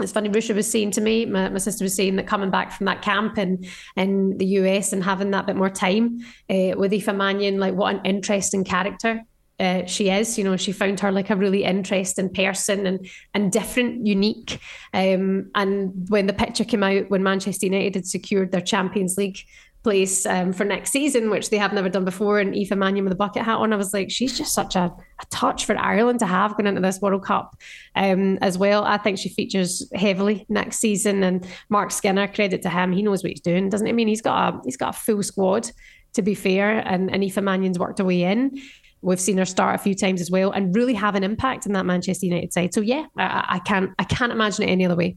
it's 0.00 0.12
funny, 0.12 0.28
Ruesha 0.28 0.54
was 0.54 0.70
saying 0.70 0.92
to 0.92 1.00
me, 1.00 1.26
my, 1.26 1.48
my 1.48 1.58
sister 1.58 1.84
was 1.84 1.94
saying 1.94 2.16
that 2.16 2.26
coming 2.26 2.50
back 2.50 2.72
from 2.72 2.86
that 2.86 3.02
camp 3.02 3.38
in, 3.38 3.66
in 3.96 4.36
the 4.38 4.46
US 4.46 4.92
and 4.92 5.02
having 5.02 5.30
that 5.32 5.46
bit 5.46 5.56
more 5.56 5.70
time 5.70 6.18
uh, 6.48 6.74
with 6.76 6.92
Aoife 6.92 7.14
Mannion, 7.14 7.58
like 7.58 7.74
what 7.74 7.94
an 7.94 8.00
interesting 8.04 8.64
character 8.64 9.22
uh, 9.60 9.84
she 9.86 10.10
is. 10.10 10.38
You 10.38 10.44
know, 10.44 10.56
she 10.56 10.72
found 10.72 11.00
her 11.00 11.10
like 11.10 11.30
a 11.30 11.36
really 11.36 11.64
interesting 11.64 12.32
person 12.32 12.86
and 12.86 13.08
and 13.34 13.52
different, 13.52 14.06
unique. 14.06 14.60
Um, 14.94 15.50
and 15.54 16.08
when 16.08 16.26
the 16.26 16.32
picture 16.32 16.64
came 16.64 16.82
out, 16.82 17.10
when 17.10 17.22
Manchester 17.22 17.66
United 17.66 17.94
had 17.94 18.06
secured 18.06 18.52
their 18.52 18.60
Champions 18.60 19.16
League 19.16 19.38
place 19.84 20.26
um, 20.26 20.52
for 20.52 20.64
next 20.64 20.90
season, 20.90 21.30
which 21.30 21.50
they 21.50 21.56
have 21.56 21.72
never 21.72 21.88
done 21.88 22.04
before, 22.04 22.40
and 22.40 22.54
Aoife 22.54 22.76
Mannion 22.76 23.04
with 23.04 23.12
a 23.12 23.16
bucket 23.16 23.44
hat 23.44 23.58
on, 23.58 23.72
I 23.72 23.76
was 23.76 23.94
like, 23.94 24.10
she's 24.10 24.36
just 24.36 24.52
such 24.52 24.76
a, 24.76 24.80
a 25.20 25.26
touch 25.30 25.64
for 25.64 25.76
Ireland 25.76 26.18
to 26.18 26.26
have 26.26 26.56
going 26.56 26.66
into 26.66 26.80
this 26.80 27.00
World 27.00 27.24
Cup 27.24 27.56
um, 27.94 28.38
as 28.40 28.58
well. 28.58 28.84
I 28.84 28.98
think 28.98 29.18
she 29.18 29.28
features 29.28 29.88
heavily 29.94 30.46
next 30.48 30.78
season, 30.78 31.22
and 31.22 31.46
Marc 31.68 31.90
Skinner, 31.90 32.28
credit 32.28 32.62
to 32.62 32.70
him, 32.70 32.92
he 32.92 33.02
knows 33.02 33.22
what 33.22 33.30
he's 33.30 33.40
doing, 33.40 33.70
doesn't 33.70 33.86
he? 33.86 33.92
I 33.92 33.94
mean, 33.94 34.08
he's 34.08 34.22
got 34.22 34.54
a 34.54 34.60
he's 34.64 34.76
got 34.76 34.94
a 34.94 34.98
full 34.98 35.22
squad. 35.22 35.70
To 36.14 36.22
be 36.22 36.34
fair, 36.34 36.78
and, 36.78 37.12
and 37.12 37.22
Aoife 37.22 37.36
Mannion's 37.42 37.78
worked 37.78 37.98
her 37.98 38.04
way 38.04 38.22
in. 38.22 38.58
We've 39.00 39.20
seen 39.20 39.38
her 39.38 39.44
start 39.44 39.74
a 39.74 39.78
few 39.78 39.94
times 39.94 40.20
as 40.20 40.30
well, 40.30 40.50
and 40.50 40.74
really 40.74 40.94
have 40.94 41.14
an 41.14 41.22
impact 41.22 41.66
in 41.66 41.72
that 41.72 41.86
Manchester 41.86 42.26
United 42.26 42.52
side. 42.52 42.74
So 42.74 42.80
yeah, 42.80 43.06
I, 43.16 43.44
I 43.48 43.58
can't 43.60 43.92
I 43.98 44.04
can't 44.04 44.32
imagine 44.32 44.68
it 44.68 44.72
any 44.72 44.84
other 44.84 44.96
way. 44.96 45.16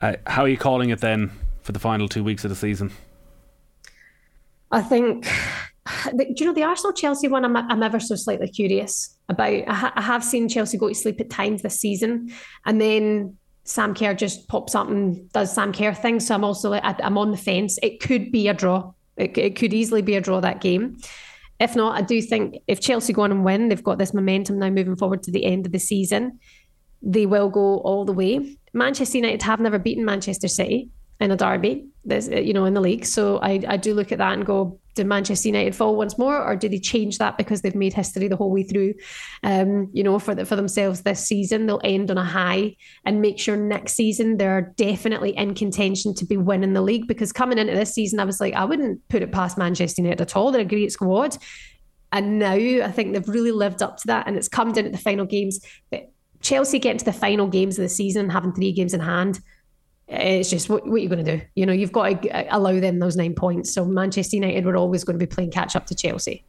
Uh, 0.00 0.16
how 0.26 0.42
are 0.42 0.48
you 0.48 0.58
calling 0.58 0.90
it 0.90 1.00
then 1.00 1.30
for 1.62 1.72
the 1.72 1.78
final 1.78 2.08
two 2.08 2.22
weeks 2.22 2.44
of 2.44 2.50
the 2.50 2.56
season? 2.56 2.92
I 4.70 4.82
think, 4.82 5.24
do 6.16 6.34
you 6.36 6.46
know, 6.46 6.52
the 6.52 6.64
Arsenal 6.64 6.92
Chelsea 6.92 7.28
one, 7.28 7.44
I'm, 7.44 7.56
I'm 7.56 7.82
ever 7.82 8.00
so 8.00 8.16
slightly 8.16 8.48
curious 8.48 9.16
about. 9.28 9.46
I, 9.46 9.64
ha- 9.68 9.92
I 9.94 10.02
have 10.02 10.22
seen 10.22 10.48
Chelsea 10.48 10.76
go 10.76 10.88
to 10.88 10.94
sleep 10.94 11.20
at 11.20 11.30
times 11.30 11.62
this 11.62 11.80
season, 11.80 12.32
and 12.66 12.80
then 12.80 13.38
Sam 13.64 13.94
Kerr 13.94 14.12
just 14.14 14.48
pops 14.48 14.74
up 14.74 14.88
and 14.88 15.32
does 15.32 15.54
Sam 15.54 15.72
Kerr 15.72 15.94
things. 15.94 16.26
So 16.26 16.34
I'm 16.34 16.44
also 16.44 16.70
like, 16.70 16.82
I'm 16.84 17.16
on 17.16 17.30
the 17.30 17.36
fence. 17.36 17.78
It 17.82 18.00
could 18.00 18.30
be 18.30 18.48
a 18.48 18.54
draw. 18.54 18.92
It, 19.16 19.38
it 19.38 19.56
could 19.56 19.72
easily 19.72 20.02
be 20.02 20.14
a 20.16 20.20
draw 20.20 20.40
that 20.40 20.60
game. 20.60 20.98
If 21.58 21.74
not, 21.74 21.96
I 21.96 22.02
do 22.02 22.20
think 22.20 22.56
if 22.66 22.80
Chelsea 22.80 23.12
go 23.12 23.22
on 23.22 23.32
and 23.32 23.44
win, 23.44 23.68
they've 23.68 23.82
got 23.82 23.98
this 23.98 24.12
momentum 24.12 24.58
now 24.58 24.70
moving 24.70 24.96
forward 24.96 25.22
to 25.24 25.30
the 25.30 25.44
end 25.44 25.66
of 25.66 25.72
the 25.72 25.78
season. 25.78 26.38
They 27.02 27.26
will 27.26 27.48
go 27.48 27.78
all 27.78 28.04
the 28.04 28.12
way. 28.12 28.56
Manchester 28.72 29.18
United 29.18 29.42
have 29.42 29.60
never 29.60 29.78
beaten 29.78 30.04
Manchester 30.04 30.48
City 30.48 30.90
in 31.18 31.30
a 31.30 31.36
derby, 31.36 31.86
you 32.04 32.52
know, 32.52 32.66
in 32.66 32.74
the 32.74 32.80
league. 32.80 33.06
So 33.06 33.38
I, 33.38 33.62
I 33.66 33.76
do 33.78 33.94
look 33.94 34.12
at 34.12 34.18
that 34.18 34.34
and 34.34 34.44
go, 34.44 34.78
did 34.96 35.06
Manchester 35.06 35.48
United 35.48 35.76
fall 35.76 35.94
once 35.94 36.18
more, 36.18 36.42
or 36.42 36.56
do 36.56 36.68
they 36.68 36.80
change 36.80 37.18
that 37.18 37.38
because 37.38 37.62
they've 37.62 37.74
made 37.74 37.94
history 37.94 38.26
the 38.26 38.36
whole 38.36 38.50
way 38.50 38.64
through? 38.64 38.94
Um, 39.44 39.90
you 39.92 40.02
know, 40.02 40.18
for 40.18 40.34
the, 40.34 40.44
for 40.44 40.56
themselves 40.56 41.02
this 41.02 41.24
season, 41.24 41.66
they'll 41.66 41.80
end 41.84 42.10
on 42.10 42.18
a 42.18 42.24
high 42.24 42.76
and 43.04 43.20
make 43.20 43.38
sure 43.38 43.56
next 43.56 43.94
season 43.94 44.38
they're 44.38 44.74
definitely 44.76 45.36
in 45.36 45.54
contention 45.54 46.14
to 46.14 46.24
be 46.24 46.36
winning 46.36 46.72
the 46.72 46.82
league. 46.82 47.06
Because 47.06 47.32
coming 47.32 47.58
into 47.58 47.74
this 47.74 47.94
season, 47.94 48.18
I 48.18 48.24
was 48.24 48.40
like, 48.40 48.54
I 48.54 48.64
wouldn't 48.64 49.06
put 49.08 49.22
it 49.22 49.30
past 49.30 49.58
Manchester 49.58 50.02
United 50.02 50.22
at 50.22 50.34
all. 50.34 50.50
They're 50.50 50.62
a 50.62 50.64
great 50.64 50.90
squad, 50.90 51.36
and 52.10 52.38
now 52.38 52.54
I 52.54 52.90
think 52.90 53.12
they've 53.12 53.28
really 53.28 53.52
lived 53.52 53.82
up 53.82 53.98
to 53.98 54.06
that, 54.08 54.26
and 54.26 54.36
it's 54.36 54.48
come 54.48 54.72
down 54.72 54.84
to 54.84 54.90
the 54.90 54.98
final 54.98 55.26
games. 55.26 55.60
But 55.90 56.10
Chelsea 56.40 56.78
getting 56.78 56.98
to 56.98 57.04
the 57.04 57.12
final 57.12 57.46
games 57.46 57.78
of 57.78 57.82
the 57.82 57.88
season, 57.88 58.30
having 58.30 58.52
three 58.52 58.72
games 58.72 58.94
in 58.94 59.00
hand 59.00 59.40
it's 60.08 60.50
just 60.50 60.68
what, 60.68 60.86
what 60.86 61.00
you're 61.00 61.10
going 61.10 61.24
to 61.24 61.38
do. 61.38 61.42
You 61.54 61.66
know, 61.66 61.72
you've 61.72 61.92
got 61.92 62.22
to 62.22 62.30
uh, 62.30 62.56
allow 62.56 62.78
them 62.78 62.98
those 62.98 63.16
nine 63.16 63.34
points. 63.34 63.72
So 63.72 63.84
Manchester 63.84 64.36
United 64.36 64.64
were 64.64 64.76
always 64.76 65.04
going 65.04 65.18
to 65.18 65.24
be 65.24 65.32
playing 65.32 65.50
catch 65.50 65.74
up 65.74 65.86
to 65.86 65.94
Chelsea. 65.94 66.44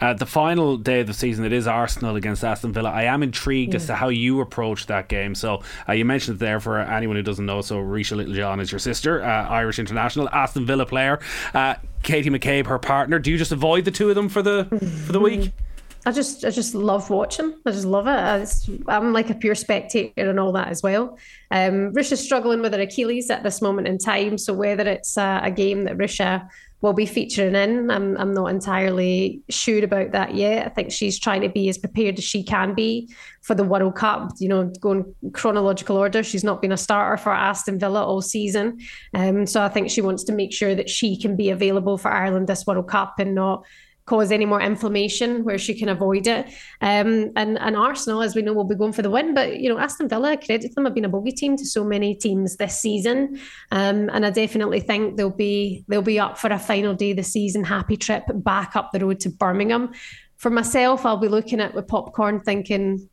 Uh, 0.00 0.12
the 0.12 0.26
final 0.26 0.76
day 0.76 1.00
of 1.00 1.06
the 1.06 1.14
season, 1.14 1.44
it 1.44 1.52
is 1.52 1.66
Arsenal 1.66 2.16
against 2.16 2.44
Aston 2.44 2.72
Villa. 2.72 2.90
I 2.90 3.04
am 3.04 3.22
intrigued 3.22 3.72
mm. 3.72 3.76
as 3.76 3.86
to 3.86 3.94
how 3.94 4.08
you 4.08 4.40
approach 4.40 4.86
that 4.86 5.08
game. 5.08 5.34
So 5.34 5.62
uh, 5.88 5.92
you 5.92 6.04
mentioned 6.04 6.36
it 6.36 6.40
there 6.40 6.60
for 6.60 6.78
anyone 6.78 7.16
who 7.16 7.22
doesn't 7.22 7.46
know. 7.46 7.62
So 7.62 7.78
Ruesha 7.78 8.16
Littlejohn 8.16 8.60
is 8.60 8.70
your 8.70 8.78
sister, 8.78 9.22
uh, 9.22 9.48
Irish 9.48 9.78
international, 9.78 10.28
Aston 10.30 10.66
Villa 10.66 10.84
player. 10.84 11.20
Uh, 11.54 11.76
Katie 12.02 12.30
McCabe, 12.30 12.66
her 12.66 12.78
partner. 12.78 13.18
Do 13.18 13.30
you 13.30 13.38
just 13.38 13.52
avoid 13.52 13.84
the 13.84 13.90
two 13.90 14.08
of 14.08 14.14
them 14.14 14.28
for 14.28 14.42
the 14.42 14.64
for 15.06 15.12
the 15.12 15.20
week? 15.20 15.52
I 16.04 16.10
just 16.10 16.44
I 16.44 16.50
just 16.50 16.74
love 16.74 17.10
watching. 17.10 17.54
I 17.64 17.70
just 17.70 17.84
love 17.84 18.06
it. 18.08 18.82
I'm 18.88 19.12
like 19.12 19.30
a 19.30 19.34
pure 19.34 19.54
spectator 19.54 20.28
and 20.28 20.40
all 20.40 20.52
that 20.52 20.68
as 20.68 20.82
well. 20.82 21.16
Um, 21.50 21.92
Ruesha's 21.92 22.20
struggling 22.20 22.60
with 22.60 22.72
her 22.72 22.80
Achilles 22.80 23.30
at 23.30 23.44
this 23.44 23.62
moment 23.62 23.86
in 23.86 23.98
time, 23.98 24.36
so 24.36 24.52
whether 24.52 24.88
it's 24.88 25.16
a, 25.16 25.40
a 25.44 25.50
game 25.50 25.84
that 25.84 25.96
Ruesha 25.96 26.48
will 26.80 26.92
be 26.92 27.06
featuring 27.06 27.54
in, 27.54 27.88
I'm 27.88 28.16
I'm 28.16 28.34
not 28.34 28.46
entirely 28.46 29.42
sure 29.48 29.84
about 29.84 30.10
that 30.10 30.34
yet. 30.34 30.66
I 30.66 30.70
think 30.70 30.90
she's 30.90 31.20
trying 31.20 31.42
to 31.42 31.48
be 31.48 31.68
as 31.68 31.78
prepared 31.78 32.18
as 32.18 32.24
she 32.24 32.42
can 32.42 32.74
be 32.74 33.08
for 33.42 33.54
the 33.54 33.62
World 33.62 33.94
Cup. 33.94 34.32
You 34.38 34.48
know, 34.48 34.72
going 34.80 35.14
chronological 35.32 35.96
order, 35.96 36.24
she's 36.24 36.42
not 36.42 36.60
been 36.60 36.72
a 36.72 36.76
starter 36.76 37.16
for 37.16 37.32
Aston 37.32 37.78
Villa 37.78 38.04
all 38.04 38.22
season, 38.22 38.80
um, 39.14 39.46
so 39.46 39.62
I 39.62 39.68
think 39.68 39.88
she 39.88 40.00
wants 40.00 40.24
to 40.24 40.32
make 40.32 40.52
sure 40.52 40.74
that 40.74 40.90
she 40.90 41.16
can 41.16 41.36
be 41.36 41.50
available 41.50 41.96
for 41.96 42.10
Ireland 42.10 42.48
this 42.48 42.66
World 42.66 42.88
Cup 42.88 43.20
and 43.20 43.36
not 43.36 43.64
cause 44.04 44.32
any 44.32 44.44
more 44.44 44.60
inflammation 44.60 45.44
where 45.44 45.58
she 45.58 45.74
can 45.74 45.88
avoid 45.88 46.26
it. 46.26 46.46
Um, 46.80 47.30
and 47.36 47.58
and 47.58 47.76
Arsenal, 47.76 48.22
as 48.22 48.34
we 48.34 48.42
know, 48.42 48.52
will 48.52 48.64
be 48.64 48.74
going 48.74 48.92
for 48.92 49.02
the 49.02 49.10
win. 49.10 49.34
But 49.34 49.60
you 49.60 49.68
know, 49.68 49.78
Aston 49.78 50.08
Villa, 50.08 50.36
credit 50.36 50.74
them, 50.74 50.84
have 50.84 50.94
been 50.94 51.04
a 51.04 51.08
bogey 51.08 51.32
team 51.32 51.56
to 51.56 51.64
so 51.64 51.84
many 51.84 52.14
teams 52.14 52.56
this 52.56 52.78
season. 52.78 53.38
Um, 53.70 54.10
and 54.12 54.26
I 54.26 54.30
definitely 54.30 54.80
think 54.80 55.16
they'll 55.16 55.30
be 55.30 55.84
they'll 55.88 56.02
be 56.02 56.18
up 56.18 56.38
for 56.38 56.48
a 56.48 56.58
final 56.58 56.94
day 56.94 57.12
of 57.12 57.18
the 57.18 57.22
season, 57.22 57.64
happy 57.64 57.96
trip 57.96 58.24
back 58.34 58.76
up 58.76 58.90
the 58.92 59.00
road 59.00 59.20
to 59.20 59.30
Birmingham. 59.30 59.92
For 60.36 60.50
myself, 60.50 61.06
I'll 61.06 61.18
be 61.18 61.28
looking 61.28 61.60
at 61.60 61.72
with 61.72 61.86
popcorn, 61.86 62.40
thinking 62.40 63.08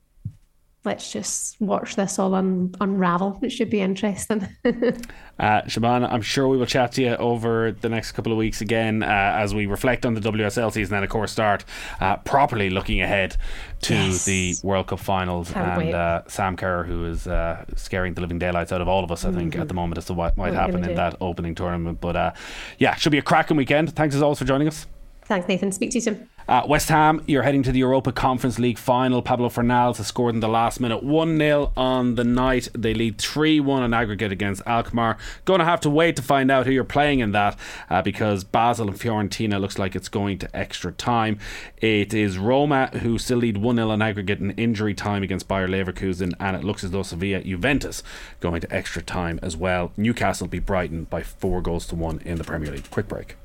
let's 0.85 1.11
just 1.11 1.59
watch 1.59 1.95
this 1.95 2.19
all 2.19 2.33
un- 2.33 2.73
unravel. 2.79 3.37
It 3.41 3.49
should 3.49 3.69
be 3.69 3.81
interesting. 3.81 4.47
uh, 4.65 5.61
Sheban, 5.63 6.09
I'm 6.09 6.21
sure 6.21 6.47
we 6.47 6.57
will 6.57 6.65
chat 6.65 6.93
to 6.93 7.01
you 7.01 7.15
over 7.15 7.71
the 7.71 7.89
next 7.89 8.13
couple 8.13 8.31
of 8.31 8.37
weeks 8.37 8.61
again 8.61 9.03
uh, 9.03 9.05
as 9.05 9.53
we 9.53 9.65
reflect 9.65 10.05
on 10.05 10.13
the 10.13 10.21
WSL 10.21 10.71
season 10.71 10.95
and, 10.95 11.03
of 11.03 11.09
course, 11.09 11.31
start 11.31 11.65
uh, 11.99 12.17
properly 12.17 12.69
looking 12.69 13.01
ahead 13.01 13.35
to 13.81 13.93
yes. 13.93 14.25
the 14.25 14.55
World 14.63 14.87
Cup 14.87 14.99
finals. 14.99 15.51
Can't 15.51 15.81
and 15.81 15.93
uh, 15.93 16.21
Sam 16.27 16.55
Kerr, 16.55 16.83
who 16.83 17.05
is 17.05 17.27
uh, 17.27 17.65
scaring 17.75 18.13
the 18.13 18.21
living 18.21 18.39
daylights 18.39 18.71
out 18.71 18.81
of 18.81 18.87
all 18.87 19.03
of 19.03 19.11
us, 19.11 19.25
I 19.25 19.31
think, 19.31 19.53
mm-hmm. 19.53 19.61
at 19.61 19.67
the 19.67 19.73
moment 19.73 19.97
as 19.97 20.05
to 20.05 20.13
what 20.13 20.37
might 20.37 20.51
what 20.51 20.59
happen 20.59 20.83
in 20.83 20.95
that 20.95 21.15
opening 21.19 21.55
tournament. 21.55 21.99
But 21.99 22.15
uh, 22.15 22.31
yeah, 22.77 22.95
should 22.95 23.11
be 23.11 23.17
a 23.17 23.23
cracking 23.23 23.57
weekend. 23.57 23.95
Thanks 23.95 24.15
as 24.15 24.21
always 24.21 24.39
for 24.39 24.45
joining 24.45 24.67
us. 24.67 24.87
Thanks, 25.29 25.47
Nathan. 25.47 25.71
Speak 25.71 25.91
to 25.91 25.97
you 25.97 26.01
soon. 26.01 26.27
Uh, 26.47 26.63
West 26.67 26.89
Ham, 26.89 27.23
you're 27.27 27.43
heading 27.43 27.61
to 27.61 27.71
the 27.71 27.77
Europa 27.77 28.11
Conference 28.11 28.57
League 28.57 28.79
final. 28.79 29.21
Pablo 29.21 29.47
Fornals 29.47 29.97
has 29.97 30.07
scored 30.07 30.33
in 30.33 30.39
the 30.39 30.47
last 30.47 30.79
minute 30.79 31.03
1 31.03 31.37
0 31.37 31.71
on 31.77 32.15
the 32.15 32.23
night. 32.23 32.67
They 32.73 32.95
lead 32.95 33.19
3 33.19 33.59
1 33.59 33.83
on 33.83 33.93
aggregate 33.93 34.31
against 34.31 34.63
Alkmaar. 34.65 35.19
Going 35.45 35.59
to 35.59 35.65
have 35.65 35.81
to 35.81 35.89
wait 35.91 36.15
to 36.15 36.23
find 36.23 36.49
out 36.49 36.65
who 36.65 36.71
you're 36.71 36.83
playing 36.83 37.19
in 37.19 37.31
that 37.33 37.59
uh, 37.91 38.01
because 38.01 38.43
Basel 38.43 38.87
and 38.87 38.99
Fiorentina 38.99 39.61
looks 39.61 39.77
like 39.77 39.95
it's 39.95 40.09
going 40.09 40.39
to 40.39 40.57
extra 40.57 40.91
time. 40.93 41.37
It 41.77 42.11
is 42.11 42.39
Roma 42.39 42.87
who 42.87 43.19
still 43.19 43.37
lead 43.37 43.57
1 43.57 43.75
0 43.75 43.91
on 43.91 44.01
aggregate 44.01 44.39
in 44.39 44.49
injury 44.51 44.95
time 44.95 45.21
against 45.21 45.47
Bayer 45.47 45.67
Leverkusen, 45.67 46.33
and 46.39 46.55
it 46.55 46.63
looks 46.63 46.83
as 46.83 46.89
though 46.89 47.03
Sevilla 47.03 47.43
Juventus 47.43 48.01
going 48.39 48.61
to 48.61 48.75
extra 48.75 49.03
time 49.03 49.39
as 49.43 49.55
well. 49.55 49.91
Newcastle 49.95 50.47
beat 50.47 50.65
Brighton 50.65 51.03
by 51.03 51.21
4 51.21 51.61
goals 51.61 51.85
to 51.85 51.95
1 51.95 52.21
in 52.25 52.39
the 52.39 52.43
Premier 52.43 52.71
League. 52.71 52.89
Quick 52.89 53.07
break. 53.07 53.35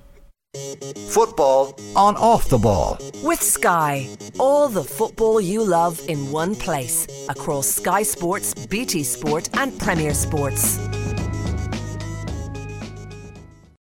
Football 1.09 1.79
on 1.97 2.17
off 2.17 2.49
the 2.49 2.59
ball. 2.59 2.99
With 3.23 3.43
Sky. 3.43 4.09
All 4.39 4.69
the 4.69 4.85
football 4.85 5.41
you 5.41 5.65
love 5.65 6.01
in 6.09 6.31
one 6.31 6.55
place. 6.55 7.07
Across 7.29 7.69
Sky 7.69 8.03
Sports, 8.03 8.55
BT 8.67 9.03
Sport, 9.03 9.49
and 9.55 9.79
Premier 9.79 10.15
Sports. 10.15 10.79